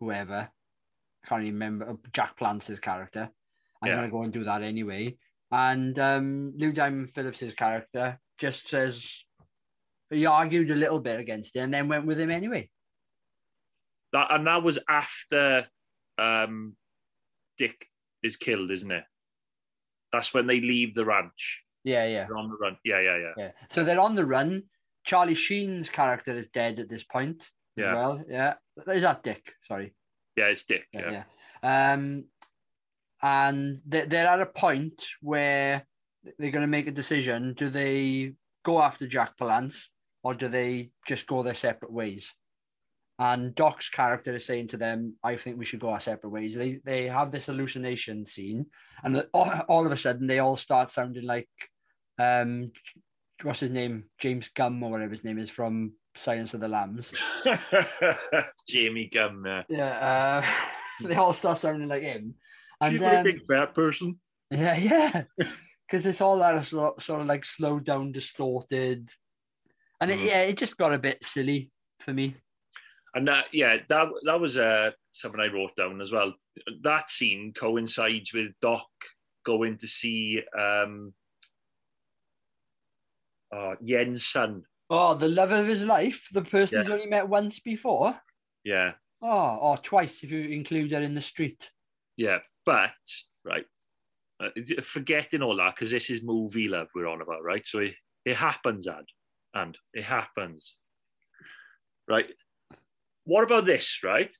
[0.00, 0.48] whoever."
[1.22, 3.28] I can't even remember uh, Jack Palance's character.
[3.82, 3.96] I'm Yeah.
[3.96, 5.18] gonna go and do that anyway.
[5.50, 9.22] And um, Lou Diamond Phillips's character just says
[10.08, 12.70] he argued a little bit against it and then went with him anyway.
[14.14, 15.66] that and that was after
[16.16, 16.74] um
[17.58, 17.86] Dick
[18.22, 19.04] is killed, isn't it?
[20.12, 21.62] That's when they leave the ranch.
[21.84, 22.26] Yeah, yeah.
[22.26, 22.76] They're on the run.
[22.84, 23.32] Yeah, yeah, yeah.
[23.36, 23.50] Yeah.
[23.70, 24.64] So they're on the run.
[25.04, 27.94] Charlie Sheen's character is dead at this point as Yeah.
[27.94, 28.24] well.
[28.28, 28.54] Yeah.
[28.88, 29.52] Is that Dick?
[29.64, 29.94] Sorry.
[30.36, 30.86] Yeah, it's Dick.
[30.92, 31.10] Yeah.
[31.10, 31.24] Yeah.
[31.62, 31.92] yeah.
[31.92, 32.24] Um,
[33.22, 35.86] and they- they're at a point where
[36.38, 37.54] they're going to make a decision.
[37.54, 39.88] Do they go after Jack Palance
[40.22, 42.34] or do they just go their separate ways?
[43.20, 46.54] And Doc's character is saying to them, I think we should go our separate ways.
[46.54, 48.66] They they have this hallucination scene,
[49.02, 51.48] and all, all of a sudden they all start sounding like
[52.20, 52.70] um
[53.42, 54.04] what's his name?
[54.18, 57.12] James Gumb or whatever his name is from Silence of the Lambs.
[58.68, 59.44] Jamie Gumb.
[59.46, 59.62] Yeah.
[59.68, 60.46] Yeah, uh,
[61.08, 62.34] they all start sounding like him.
[62.80, 64.18] And She's a um, big fat person.
[64.50, 65.22] yeah, yeah,
[65.86, 69.10] because it's all that sort sort of like slowed down, distorted,
[70.00, 70.26] and it, Mm.
[70.26, 72.36] yeah, it just got a bit silly for me.
[73.14, 76.34] And that, yeah, that that was uh, something I wrote down as well.
[76.82, 78.86] That scene coincides with Doc
[79.46, 81.14] going to see um,
[83.54, 84.62] uh, Yen Sun.
[84.90, 88.18] Oh, the love of his life, the person he's only met once before.
[88.64, 91.70] Yeah, Oh, or twice if you include her in the street.
[92.16, 92.38] yeah.
[92.64, 92.92] But
[93.44, 93.64] right,
[94.42, 94.50] uh,
[94.82, 97.66] forgetting all that because this is movie love we're on about, right?
[97.66, 97.94] So it,
[98.26, 99.08] it happens, and
[99.54, 100.76] and it happens,
[102.06, 102.26] right?
[103.28, 104.34] What about this, right?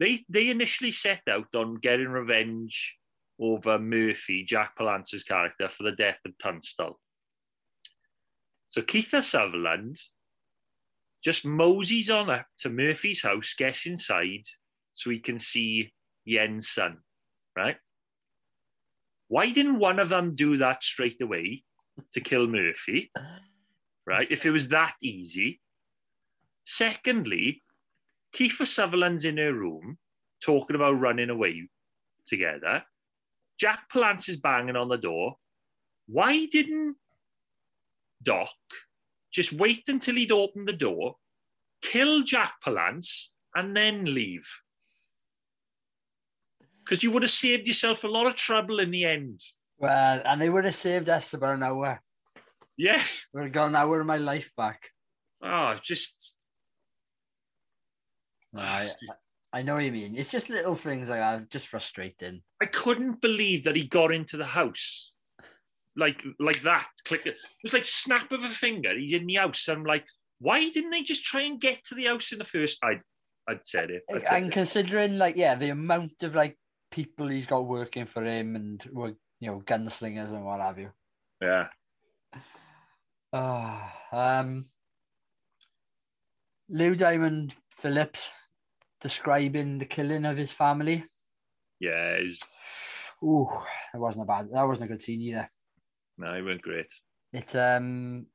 [0.00, 2.96] They they initially set out on getting revenge
[3.40, 6.98] over Murphy, Jack Palance's character, for the death of Tunstall.
[8.70, 10.00] So Kiefer Sutherland
[11.22, 14.42] just moseys on up to Murphy's house, gets inside
[14.92, 15.92] so he can see
[16.24, 16.98] Yen Sun,
[17.56, 17.76] right?
[19.28, 21.62] Why didn't one of them do that straight away
[22.14, 23.12] to kill Murphy,
[24.04, 24.26] right?
[24.28, 25.60] If it was that easy.
[26.64, 27.62] Secondly,
[28.34, 29.98] Kiefer Sutherland's in her room
[30.42, 31.68] talking about running away
[32.26, 32.84] together.
[33.58, 35.36] Jack Palance is banging on the door.
[36.06, 36.96] Why didn't
[38.22, 38.48] Doc
[39.32, 41.16] just wait until he'd opened the door,
[41.82, 44.48] kill Jack Palance, and then leave?
[46.84, 49.42] Because you would have saved yourself a lot of trouble in the end.
[49.78, 52.00] Well, and they would have saved us about an hour.
[52.76, 53.02] Yeah.
[53.32, 54.90] Would have got an hour of my life back.
[55.42, 56.36] Oh, just.
[58.54, 58.90] No, I,
[59.52, 60.16] I know what you mean.
[60.16, 62.42] It's just little things like that, just frustrating.
[62.62, 65.12] I couldn't believe that he got into the house.
[65.96, 66.88] Like like that.
[67.04, 67.36] Click it.
[67.62, 68.96] was like snap of a finger.
[68.96, 69.68] He's in the house.
[69.68, 70.06] I'm like,
[70.38, 72.78] why didn't they just try and get to the house in the first?
[72.82, 73.00] I
[73.48, 74.02] I'd said it.
[74.12, 74.52] I'd said and it.
[74.52, 76.58] considering, like, yeah, the amount of like
[76.90, 80.90] people he's got working for him and were you know gunslingers and what have you.
[81.40, 81.66] Yeah.
[83.32, 84.64] Ah, um,
[86.68, 88.30] Lou Diamond Phillips
[89.04, 91.04] describing the killing of his family.
[91.78, 92.42] Yeah, was,
[93.22, 93.46] Ooh,
[93.92, 94.48] that wasn't a bad.
[94.50, 95.46] That wasn't a good scene either.
[96.16, 96.90] no, it went great.
[97.30, 98.26] It um,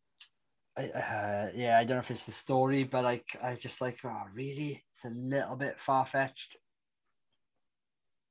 [0.77, 3.97] I, uh, yeah, I don't know if it's the story, but like I just like,
[4.05, 4.83] oh, really?
[4.95, 6.55] It's a little bit far fetched.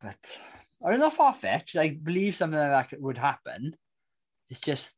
[0.00, 0.18] But
[0.84, 1.76] I mean, not far fetched.
[1.76, 3.74] I believe something like that would happen.
[4.48, 4.94] It's just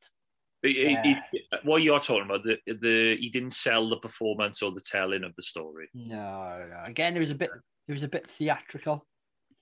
[0.63, 1.03] Yeah.
[1.33, 5.25] it- what you're talking about, the the he didn't sell the performance or the telling
[5.25, 5.89] of the story.
[5.95, 6.83] no, no.
[6.85, 7.51] Again, it was a bit.
[7.89, 9.07] It was a bit theatrical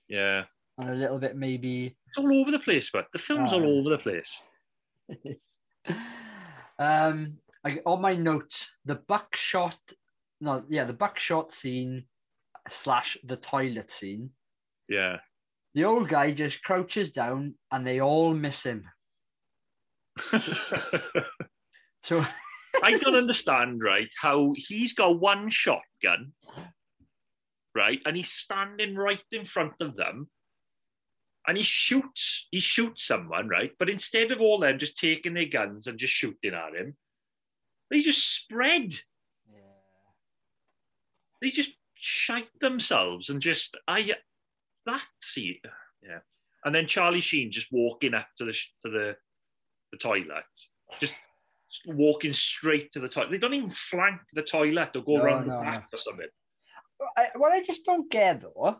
[0.07, 0.43] Yeah,
[0.77, 1.95] and a little bit maybe.
[2.07, 4.41] it's all over the place, but the film's Oh, all over the place.
[6.79, 9.77] um, I, on my notes, the buckshot.
[10.41, 12.05] No, yeah, the buckshot scene
[12.69, 14.31] slash the toilet scene.
[14.87, 15.17] Yeah,
[15.75, 18.85] The old guy just crouches down, and they all miss him.
[22.03, 22.25] So
[22.83, 24.11] I don't understand, right?
[24.19, 26.33] How he's got one shotgun,
[27.75, 30.29] right, and he's standing right in front of them,
[31.47, 32.47] and he shoots.
[32.51, 33.71] He shoots someone, right?
[33.77, 36.95] But instead of all them just taking their guns and just shooting at him,
[37.91, 38.93] they just spread.
[39.51, 39.59] Yeah.
[41.41, 44.13] They just shite themselves and just I
[44.85, 45.59] that see
[46.01, 46.19] yeah.
[46.63, 49.15] And then Charlie Sheen just walking up to the to the
[49.91, 50.43] the toilet,
[50.99, 51.13] just
[51.85, 53.31] walking straight to the toilet.
[53.31, 56.27] They don't even flank the toilet or go No, around no, the back or something.
[57.17, 58.77] I, what I just don't get though,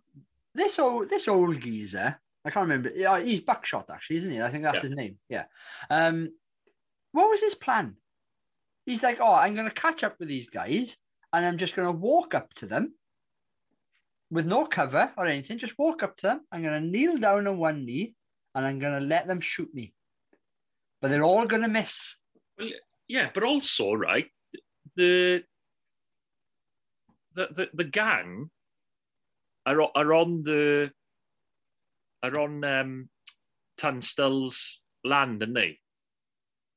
[0.56, 3.20] this old this old geezer, I can't remember.
[3.22, 4.42] He's Buckshot actually, isn't he?
[4.42, 4.90] I think that's Yeah.
[4.90, 5.18] his name.
[5.30, 5.44] Yeah.
[5.90, 6.30] Um,
[7.12, 7.96] what was his plan?
[8.86, 10.98] He's like, oh, I'm gonna catch up with these guys,
[11.32, 12.94] and I'm just gonna walk up to them
[14.32, 15.58] with no cover or anything.
[15.58, 16.42] Just walk up to them.
[16.52, 18.16] I'm gonna kneel down on one knee,
[18.56, 19.94] and I'm gonna let them shoot me.
[21.02, 22.16] But they're all gonna miss.
[23.08, 24.28] Yeah, but also right,
[24.96, 25.44] the
[27.34, 28.50] the the, the gang
[29.66, 30.92] are are on the
[32.22, 33.10] are on um
[33.78, 35.80] Tunstall's land, aren't they?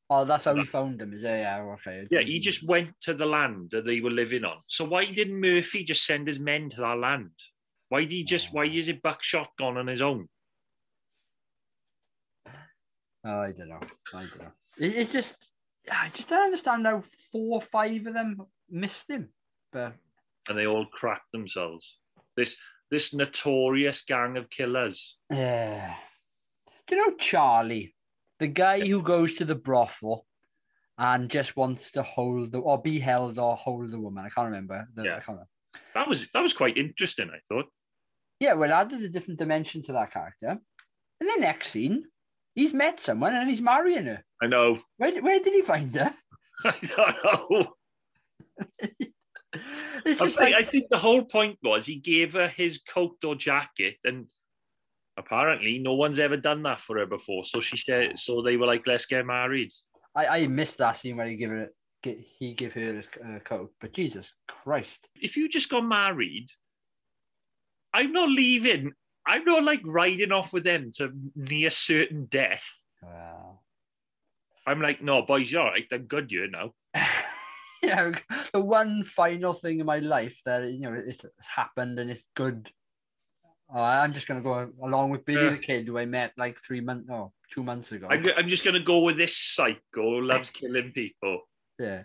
[0.09, 1.15] Oh, that's how he found them.
[1.15, 1.29] Is it?
[1.29, 1.63] Yeah.
[1.73, 2.07] Okay.
[2.11, 4.59] Yeah, he just went to the land that they were living on.
[4.69, 7.31] So why didn't Murphy just send his men to that land?
[7.89, 8.53] Why did he just?
[8.53, 10.29] Why is it Buckshot gone on his own?
[13.25, 13.81] Oh, I don't know.
[14.15, 14.53] I don't know.
[14.79, 15.51] It, it's just,
[15.91, 19.29] I just don't understand how four or five of them missed him.
[19.73, 19.95] But
[20.49, 21.99] And they all cracked themselves.
[22.37, 22.57] This
[22.91, 25.17] this notorious gang of killers.
[25.31, 25.95] yeah,
[26.87, 27.95] do you know Charlie,
[28.39, 30.27] the guy who goes to the brothel
[30.99, 34.25] and just wants to hold the or be held or hold the woman?
[34.27, 34.87] I can't remember.
[34.95, 35.11] The, Yeah.
[35.17, 35.49] I can't remember.
[35.95, 37.31] That was that was quite interesting.
[37.31, 37.67] I thought.
[38.41, 40.59] Yeah, well, added a different dimension to that character.
[41.21, 42.05] And the next scene,
[42.55, 44.25] he's met someone and he's marrying her.
[44.41, 44.79] I know.
[44.97, 46.15] Where, where did he find her?
[46.65, 47.67] I don't know.
[50.05, 53.35] I think, like, I think the whole point was he gave her his coat or
[53.35, 54.31] jacket, and
[55.17, 57.45] apparently no one's ever done that for her before.
[57.45, 59.71] So she said, so they were like, "Let's get married."
[60.15, 61.69] I, I missed that scene where he give her
[62.03, 66.49] he give her his uh, coat, but Jesus Christ, If you just got married,
[67.95, 68.93] I'm not leaving.
[69.27, 72.67] I'm not like riding off with them to near certain death.
[73.03, 73.61] wow.
[74.67, 75.87] I'm like, no, boys, you're all right.
[75.91, 76.73] I'm good here now.
[77.83, 78.13] yeah,
[78.53, 82.25] the one final thing in my life that you know it's, it's happened and it's
[82.37, 82.71] good.
[83.75, 85.51] Oh, I'm just gonna go along with Billy Yeah.
[85.51, 88.07] the Kid, who I met like three months, no, oh, two months ago.
[88.09, 91.41] I'm, I'm just gonna go with this psycho who loves killing people.
[91.79, 92.05] Yeah.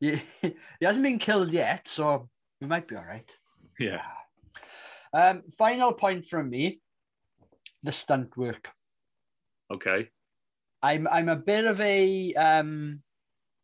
[0.00, 2.28] he, he hasn't been killed yet, so
[2.60, 3.30] we might be all right.
[3.78, 4.02] Yeah.
[5.12, 6.80] Um, final point from me:
[7.82, 8.70] the stunt work.
[9.72, 10.08] Okay.
[10.82, 13.02] I'm I'm a bit of a um,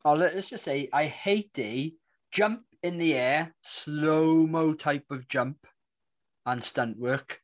[0.05, 1.93] oh, let's just say I hate a
[2.31, 5.67] jump in the air, slow mo type of jump
[6.45, 7.41] and stunt work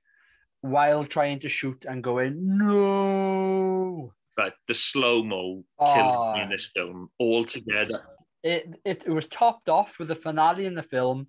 [0.60, 4.12] while trying to shoot and going no.
[4.36, 5.94] But the slow mo Ah.
[5.94, 8.02] killed me in this film altogether.
[8.42, 11.28] It, it it was topped off with the finale in the film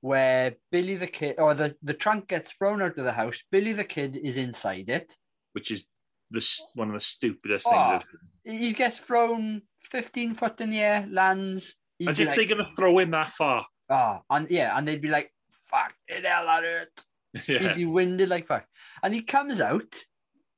[0.00, 3.42] where Billy the kid or the, the trunk gets thrown out of the house.
[3.50, 5.16] Billy the kid is inside it.
[5.52, 5.84] which is
[6.30, 6.44] the
[6.74, 8.00] one of the stupidest Oh.
[8.44, 8.60] things.
[8.60, 11.74] He gets thrown 15 foot in the air, lands.
[12.06, 13.66] As if like, they're going to throw him that far.
[13.88, 15.32] Ah, and yeah, and they'd be like,
[15.70, 17.04] fuck it, hell, that hurt.
[17.48, 17.58] yeah.
[17.58, 18.66] He'd be winded like fuck.
[19.02, 19.94] And he comes out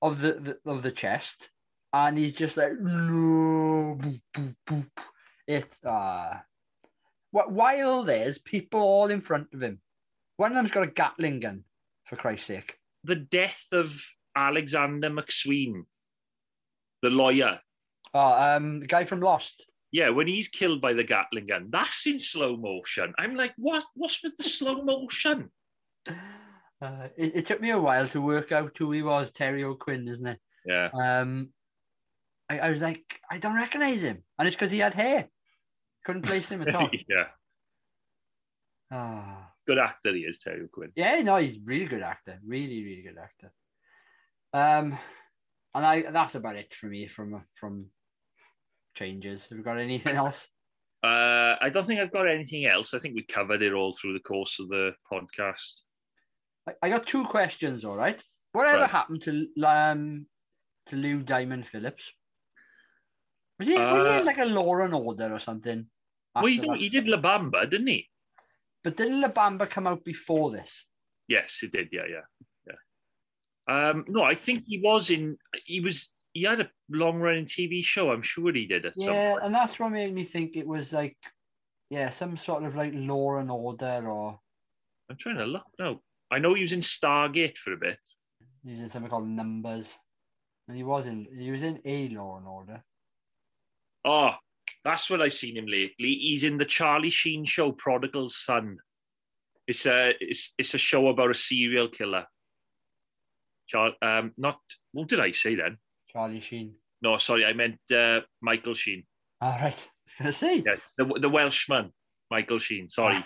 [0.02, 1.50] of the, the of the chest
[1.92, 4.86] and he's just like, no, boop, boop, boop.
[5.46, 9.80] It's uh wh- while there's people all in front of him.
[10.36, 11.64] One of them's got a Gatling gun,
[12.06, 12.76] for Christ's sake.
[13.04, 14.00] The death of
[14.36, 15.84] Alexander McSween,
[17.02, 17.60] the lawyer.
[18.14, 19.66] Oh, um, the guy from Lost.
[19.90, 23.14] Yeah, when he's killed by the Gatling gun, that's in slow motion.
[23.18, 23.84] I'm like, what?
[23.94, 25.50] What's with the slow motion?
[26.80, 30.06] Uh, it, it took me a while to work out who he was, Terry O'Quinn,
[30.06, 30.38] isn't it?
[30.64, 30.90] Yeah.
[30.94, 31.48] Um,
[32.48, 35.28] I, I was like, I don't recognize him, and it's because he had hair.
[36.04, 36.88] Couldn't place him at all.
[37.08, 37.24] yeah.
[38.90, 40.92] Ah, Good actor he is, Terry Quinn.
[40.96, 43.52] yeah, no, he's a really good actor, really, really good actor.
[44.54, 44.98] Um,
[45.74, 47.90] and I that's about it for me from from
[48.94, 49.46] changes.
[49.48, 50.48] Have we got anything else?
[51.04, 52.94] Uh, I don't think I've got anything else.
[52.94, 55.82] I think we covered it all through the course of the podcast.
[56.66, 57.84] I, I got two questions.
[57.84, 58.20] All right,
[58.52, 58.90] whatever Right.
[58.90, 60.26] happened to um
[60.86, 62.10] to Lou Diamond Phillips?
[63.58, 65.86] Was he was he Uh, in like a Law and Order or something?
[66.34, 68.08] Well, he, did- he did La Bamba, didn't he?
[68.84, 70.86] But didn't La Bamba come out before this?
[71.26, 71.88] Yes, he did.
[71.90, 72.26] Yeah, yeah,
[72.66, 73.90] yeah.
[73.90, 75.36] Um, no, I think he was in.
[75.64, 76.12] He was.
[76.32, 78.12] He had a long-running TV show.
[78.12, 81.16] I'm sure he did at Yeah, and that's what made me think it was like,
[81.90, 84.38] yeah, some sort of like Law and Order or
[85.10, 86.00] I'm trying to look now.
[86.30, 87.98] I know he was in Stargate for a bit.
[88.62, 89.92] He was in something called Numbers.
[90.68, 92.84] And he was in he was in a Law and Order.
[94.04, 94.34] Oh,
[94.84, 96.14] that's what I've seen him lately.
[96.14, 98.78] He's in the Charlie Sheen show, Prodigal Son.
[99.66, 102.26] It's a it's it's a show about a serial killer.
[103.68, 104.60] Char- um, not
[104.92, 105.78] what did I say then?
[106.10, 106.74] Charlie Sheen.
[107.02, 109.04] No, sorry, I meant uh, Michael Sheen.
[109.40, 109.74] All right.
[110.20, 110.62] I was gonna say.
[110.64, 111.92] Yeah, the the Welshman,
[112.30, 112.88] Michael Sheen.
[112.88, 113.22] Sorry,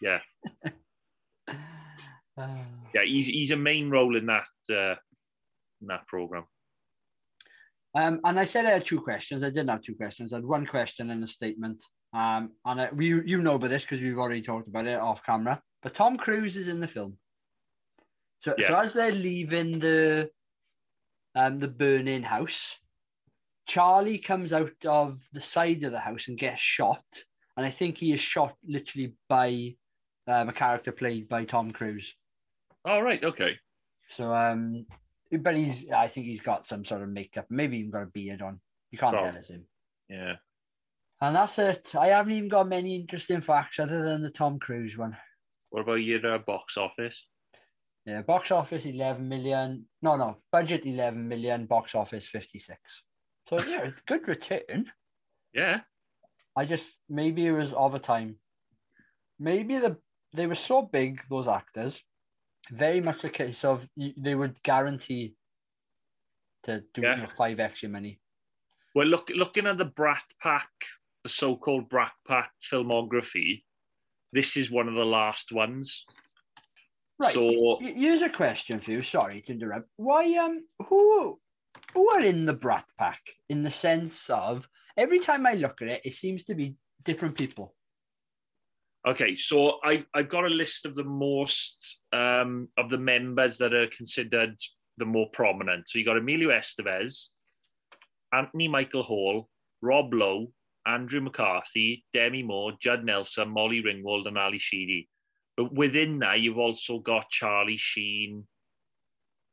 [0.00, 0.20] yeah,
[1.46, 1.52] Uh,
[2.94, 3.04] yeah.
[3.04, 4.94] He's he's a main role in that uh,
[5.82, 6.44] in that program.
[7.94, 9.42] Um, and I said I had two questions.
[9.42, 10.32] I didn't have two questions.
[10.32, 11.84] I had one question and a statement.
[12.14, 15.24] Um, and I, we, you know about this because we've already talked about it off
[15.24, 15.60] camera.
[15.82, 17.18] But Tom Cruise is in the film.
[18.38, 20.30] So, so as they're leaving the,
[21.34, 22.76] um, the burning house,
[23.66, 27.04] Charlie comes out of the side of the house and gets shot.
[27.56, 29.74] And I think he is shot literally by
[30.26, 32.14] um, a character played by Tom Cruise.
[32.84, 33.58] All right, okay.
[34.08, 34.86] So, um,
[35.38, 38.42] but he's, I think he's got some sort of makeup, maybe even got a beard
[38.42, 38.60] on.
[38.90, 39.64] You can't tell it's him.
[40.08, 40.34] Yeah.
[41.20, 41.94] And that's it.
[41.94, 45.16] I haven't even got many interesting facts other than the Tom Cruise one.
[45.70, 47.26] What about your uh, box office?
[48.04, 49.86] Yeah, box office 11 million.
[50.02, 52.78] No, no, budget 11 million, box office 56.
[53.48, 54.90] So, yeah, it's good return.
[55.54, 55.80] Yeah.
[56.56, 58.36] I just, maybe it was over time.
[59.38, 59.96] Maybe the
[60.34, 62.02] they were so big, those actors,
[62.70, 65.34] very much a case of they would guarantee
[66.64, 67.16] to do Yeah.
[67.16, 68.20] you know, five extra money.
[68.94, 70.70] Well, look, looking at the Brat Pack,
[71.22, 73.64] the so-called Brat Pack filmography,
[74.32, 76.04] this is one of the last ones.
[77.18, 77.34] Right.
[77.34, 79.02] So Here's a question for you.
[79.02, 79.88] Sorry to interrupt.
[79.96, 81.40] Why um who
[81.94, 85.88] who are in the Brat Pack in the sense of every time I look at
[85.88, 87.74] it, it seems to be different people.
[89.06, 93.74] Okay, so I, I've got a list of the most um, of the members that
[93.74, 94.56] are considered
[94.98, 95.88] the more prominent.
[95.88, 97.26] So you got Emilio Estevez,
[98.32, 99.48] Anthony Michael Hall,
[99.80, 100.52] Rob Lowe,
[100.86, 105.08] Andrew McCarthy, Demi Moore, Judd Nelson, Molly Ringwald, and Ally Sheedy.
[105.56, 108.46] But within that, you've also got Charlie Sheen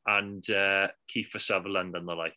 [0.06, 2.34] and uh, Kiefer Sutherland and the like.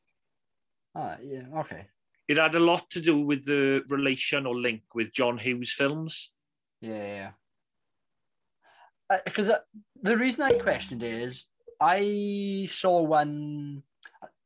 [0.95, 1.85] Ah, yeah, okay.
[2.27, 6.29] It had a lot to do with the relation or link with John Hughes films.
[6.83, 7.31] Yeah.
[9.25, 9.59] Because uh,
[10.01, 11.45] the reason I questioned is
[11.79, 13.83] I saw one.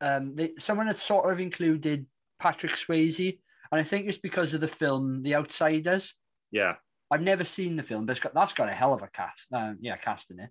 [0.01, 2.05] Um, they, someone had sort of included
[2.39, 3.39] Patrick Swayze,
[3.71, 6.13] and I think it's because of the film The Outsiders,
[6.51, 6.75] Yeah,
[7.09, 9.47] I've never seen the film, but it's got, that's got a hell of a cast.
[9.51, 10.49] Um, yeah, cast in it.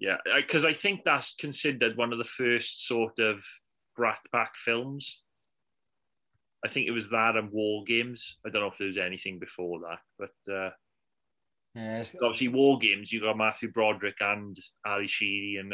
[0.00, 3.44] yeah, because I think that's considered one of the first sort of
[3.96, 5.22] Brat Pack films.
[6.64, 8.38] I think it was that and War Games.
[8.44, 10.70] I don't know if there was anything before that, but uh,
[11.78, 13.12] Yeah, it's, obviously War Games.
[13.12, 15.72] You got Matthew Broderick and Ally Sheedy, and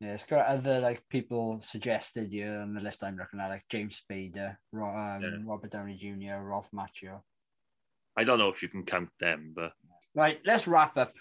[0.00, 3.64] yeah, it's got other like people suggested here on the list I'm looking at, like
[3.68, 5.30] James Spader, Ro- um, Yeah.
[5.44, 7.20] Robert Downey Jr., Ralph Macchio.
[8.16, 9.72] I don't know if you can count them, but
[10.14, 11.12] Right, let's wrap up.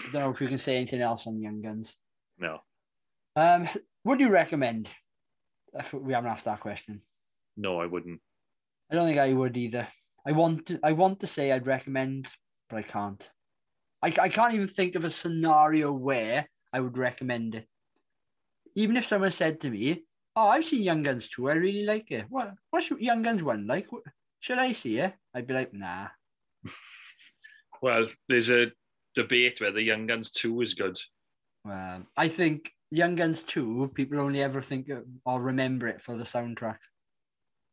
[0.00, 1.94] I don't know if you can say anything else on Young Guns.
[2.38, 2.58] no,
[3.36, 3.68] Um,
[4.04, 4.88] would you recommend?
[5.74, 7.02] If we haven't asked that question.
[7.56, 8.20] no, I wouldn't.
[8.90, 9.86] I don't think I would either.
[10.26, 12.28] I want to, I want to say I'd recommend,
[12.68, 13.30] but I can't.
[14.02, 17.66] I, I can't even think of a scenario where I would recommend it.
[18.74, 20.04] Even if someone said to me,
[20.34, 21.48] "Oh, I've seen Young Guns too.
[21.48, 22.26] I really like it.
[22.28, 23.88] What what's Young Guns one like?
[24.40, 26.08] Should I see it?" I'd be like, "Nah."
[27.82, 28.72] Well, there's a
[29.14, 30.98] debate whether Young Guns Two is good.
[31.66, 33.90] Um, I think Young Guns two.
[33.94, 36.78] People only ever think of, or remember it for the soundtrack.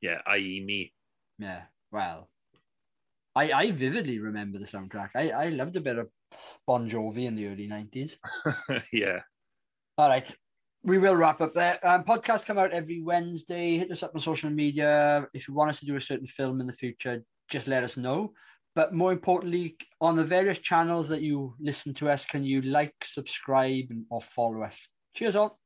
[0.02, 0.94] Yeah, i.e., me.
[1.39, 1.64] Yeah.
[1.91, 2.30] Well,
[3.36, 5.09] I I vividly remember the soundtrack.
[5.15, 6.09] I I loved a bit of
[6.67, 8.17] Bon Jovi in the early nineties.
[8.93, 9.21] yeah,
[9.97, 10.29] All right.
[10.86, 11.79] We will wrap up there.
[11.88, 13.77] Um, podcasts come out every Wednesday.
[13.77, 15.25] Hit us up on social media.
[15.34, 17.95] If you want us to do a certain film in the future, just let us
[17.95, 18.34] know.
[18.75, 22.93] But more importantly, on the various channels that you listen to us, can you like,
[23.03, 24.88] subscribe, or follow us?
[25.15, 25.57] Cheers, all.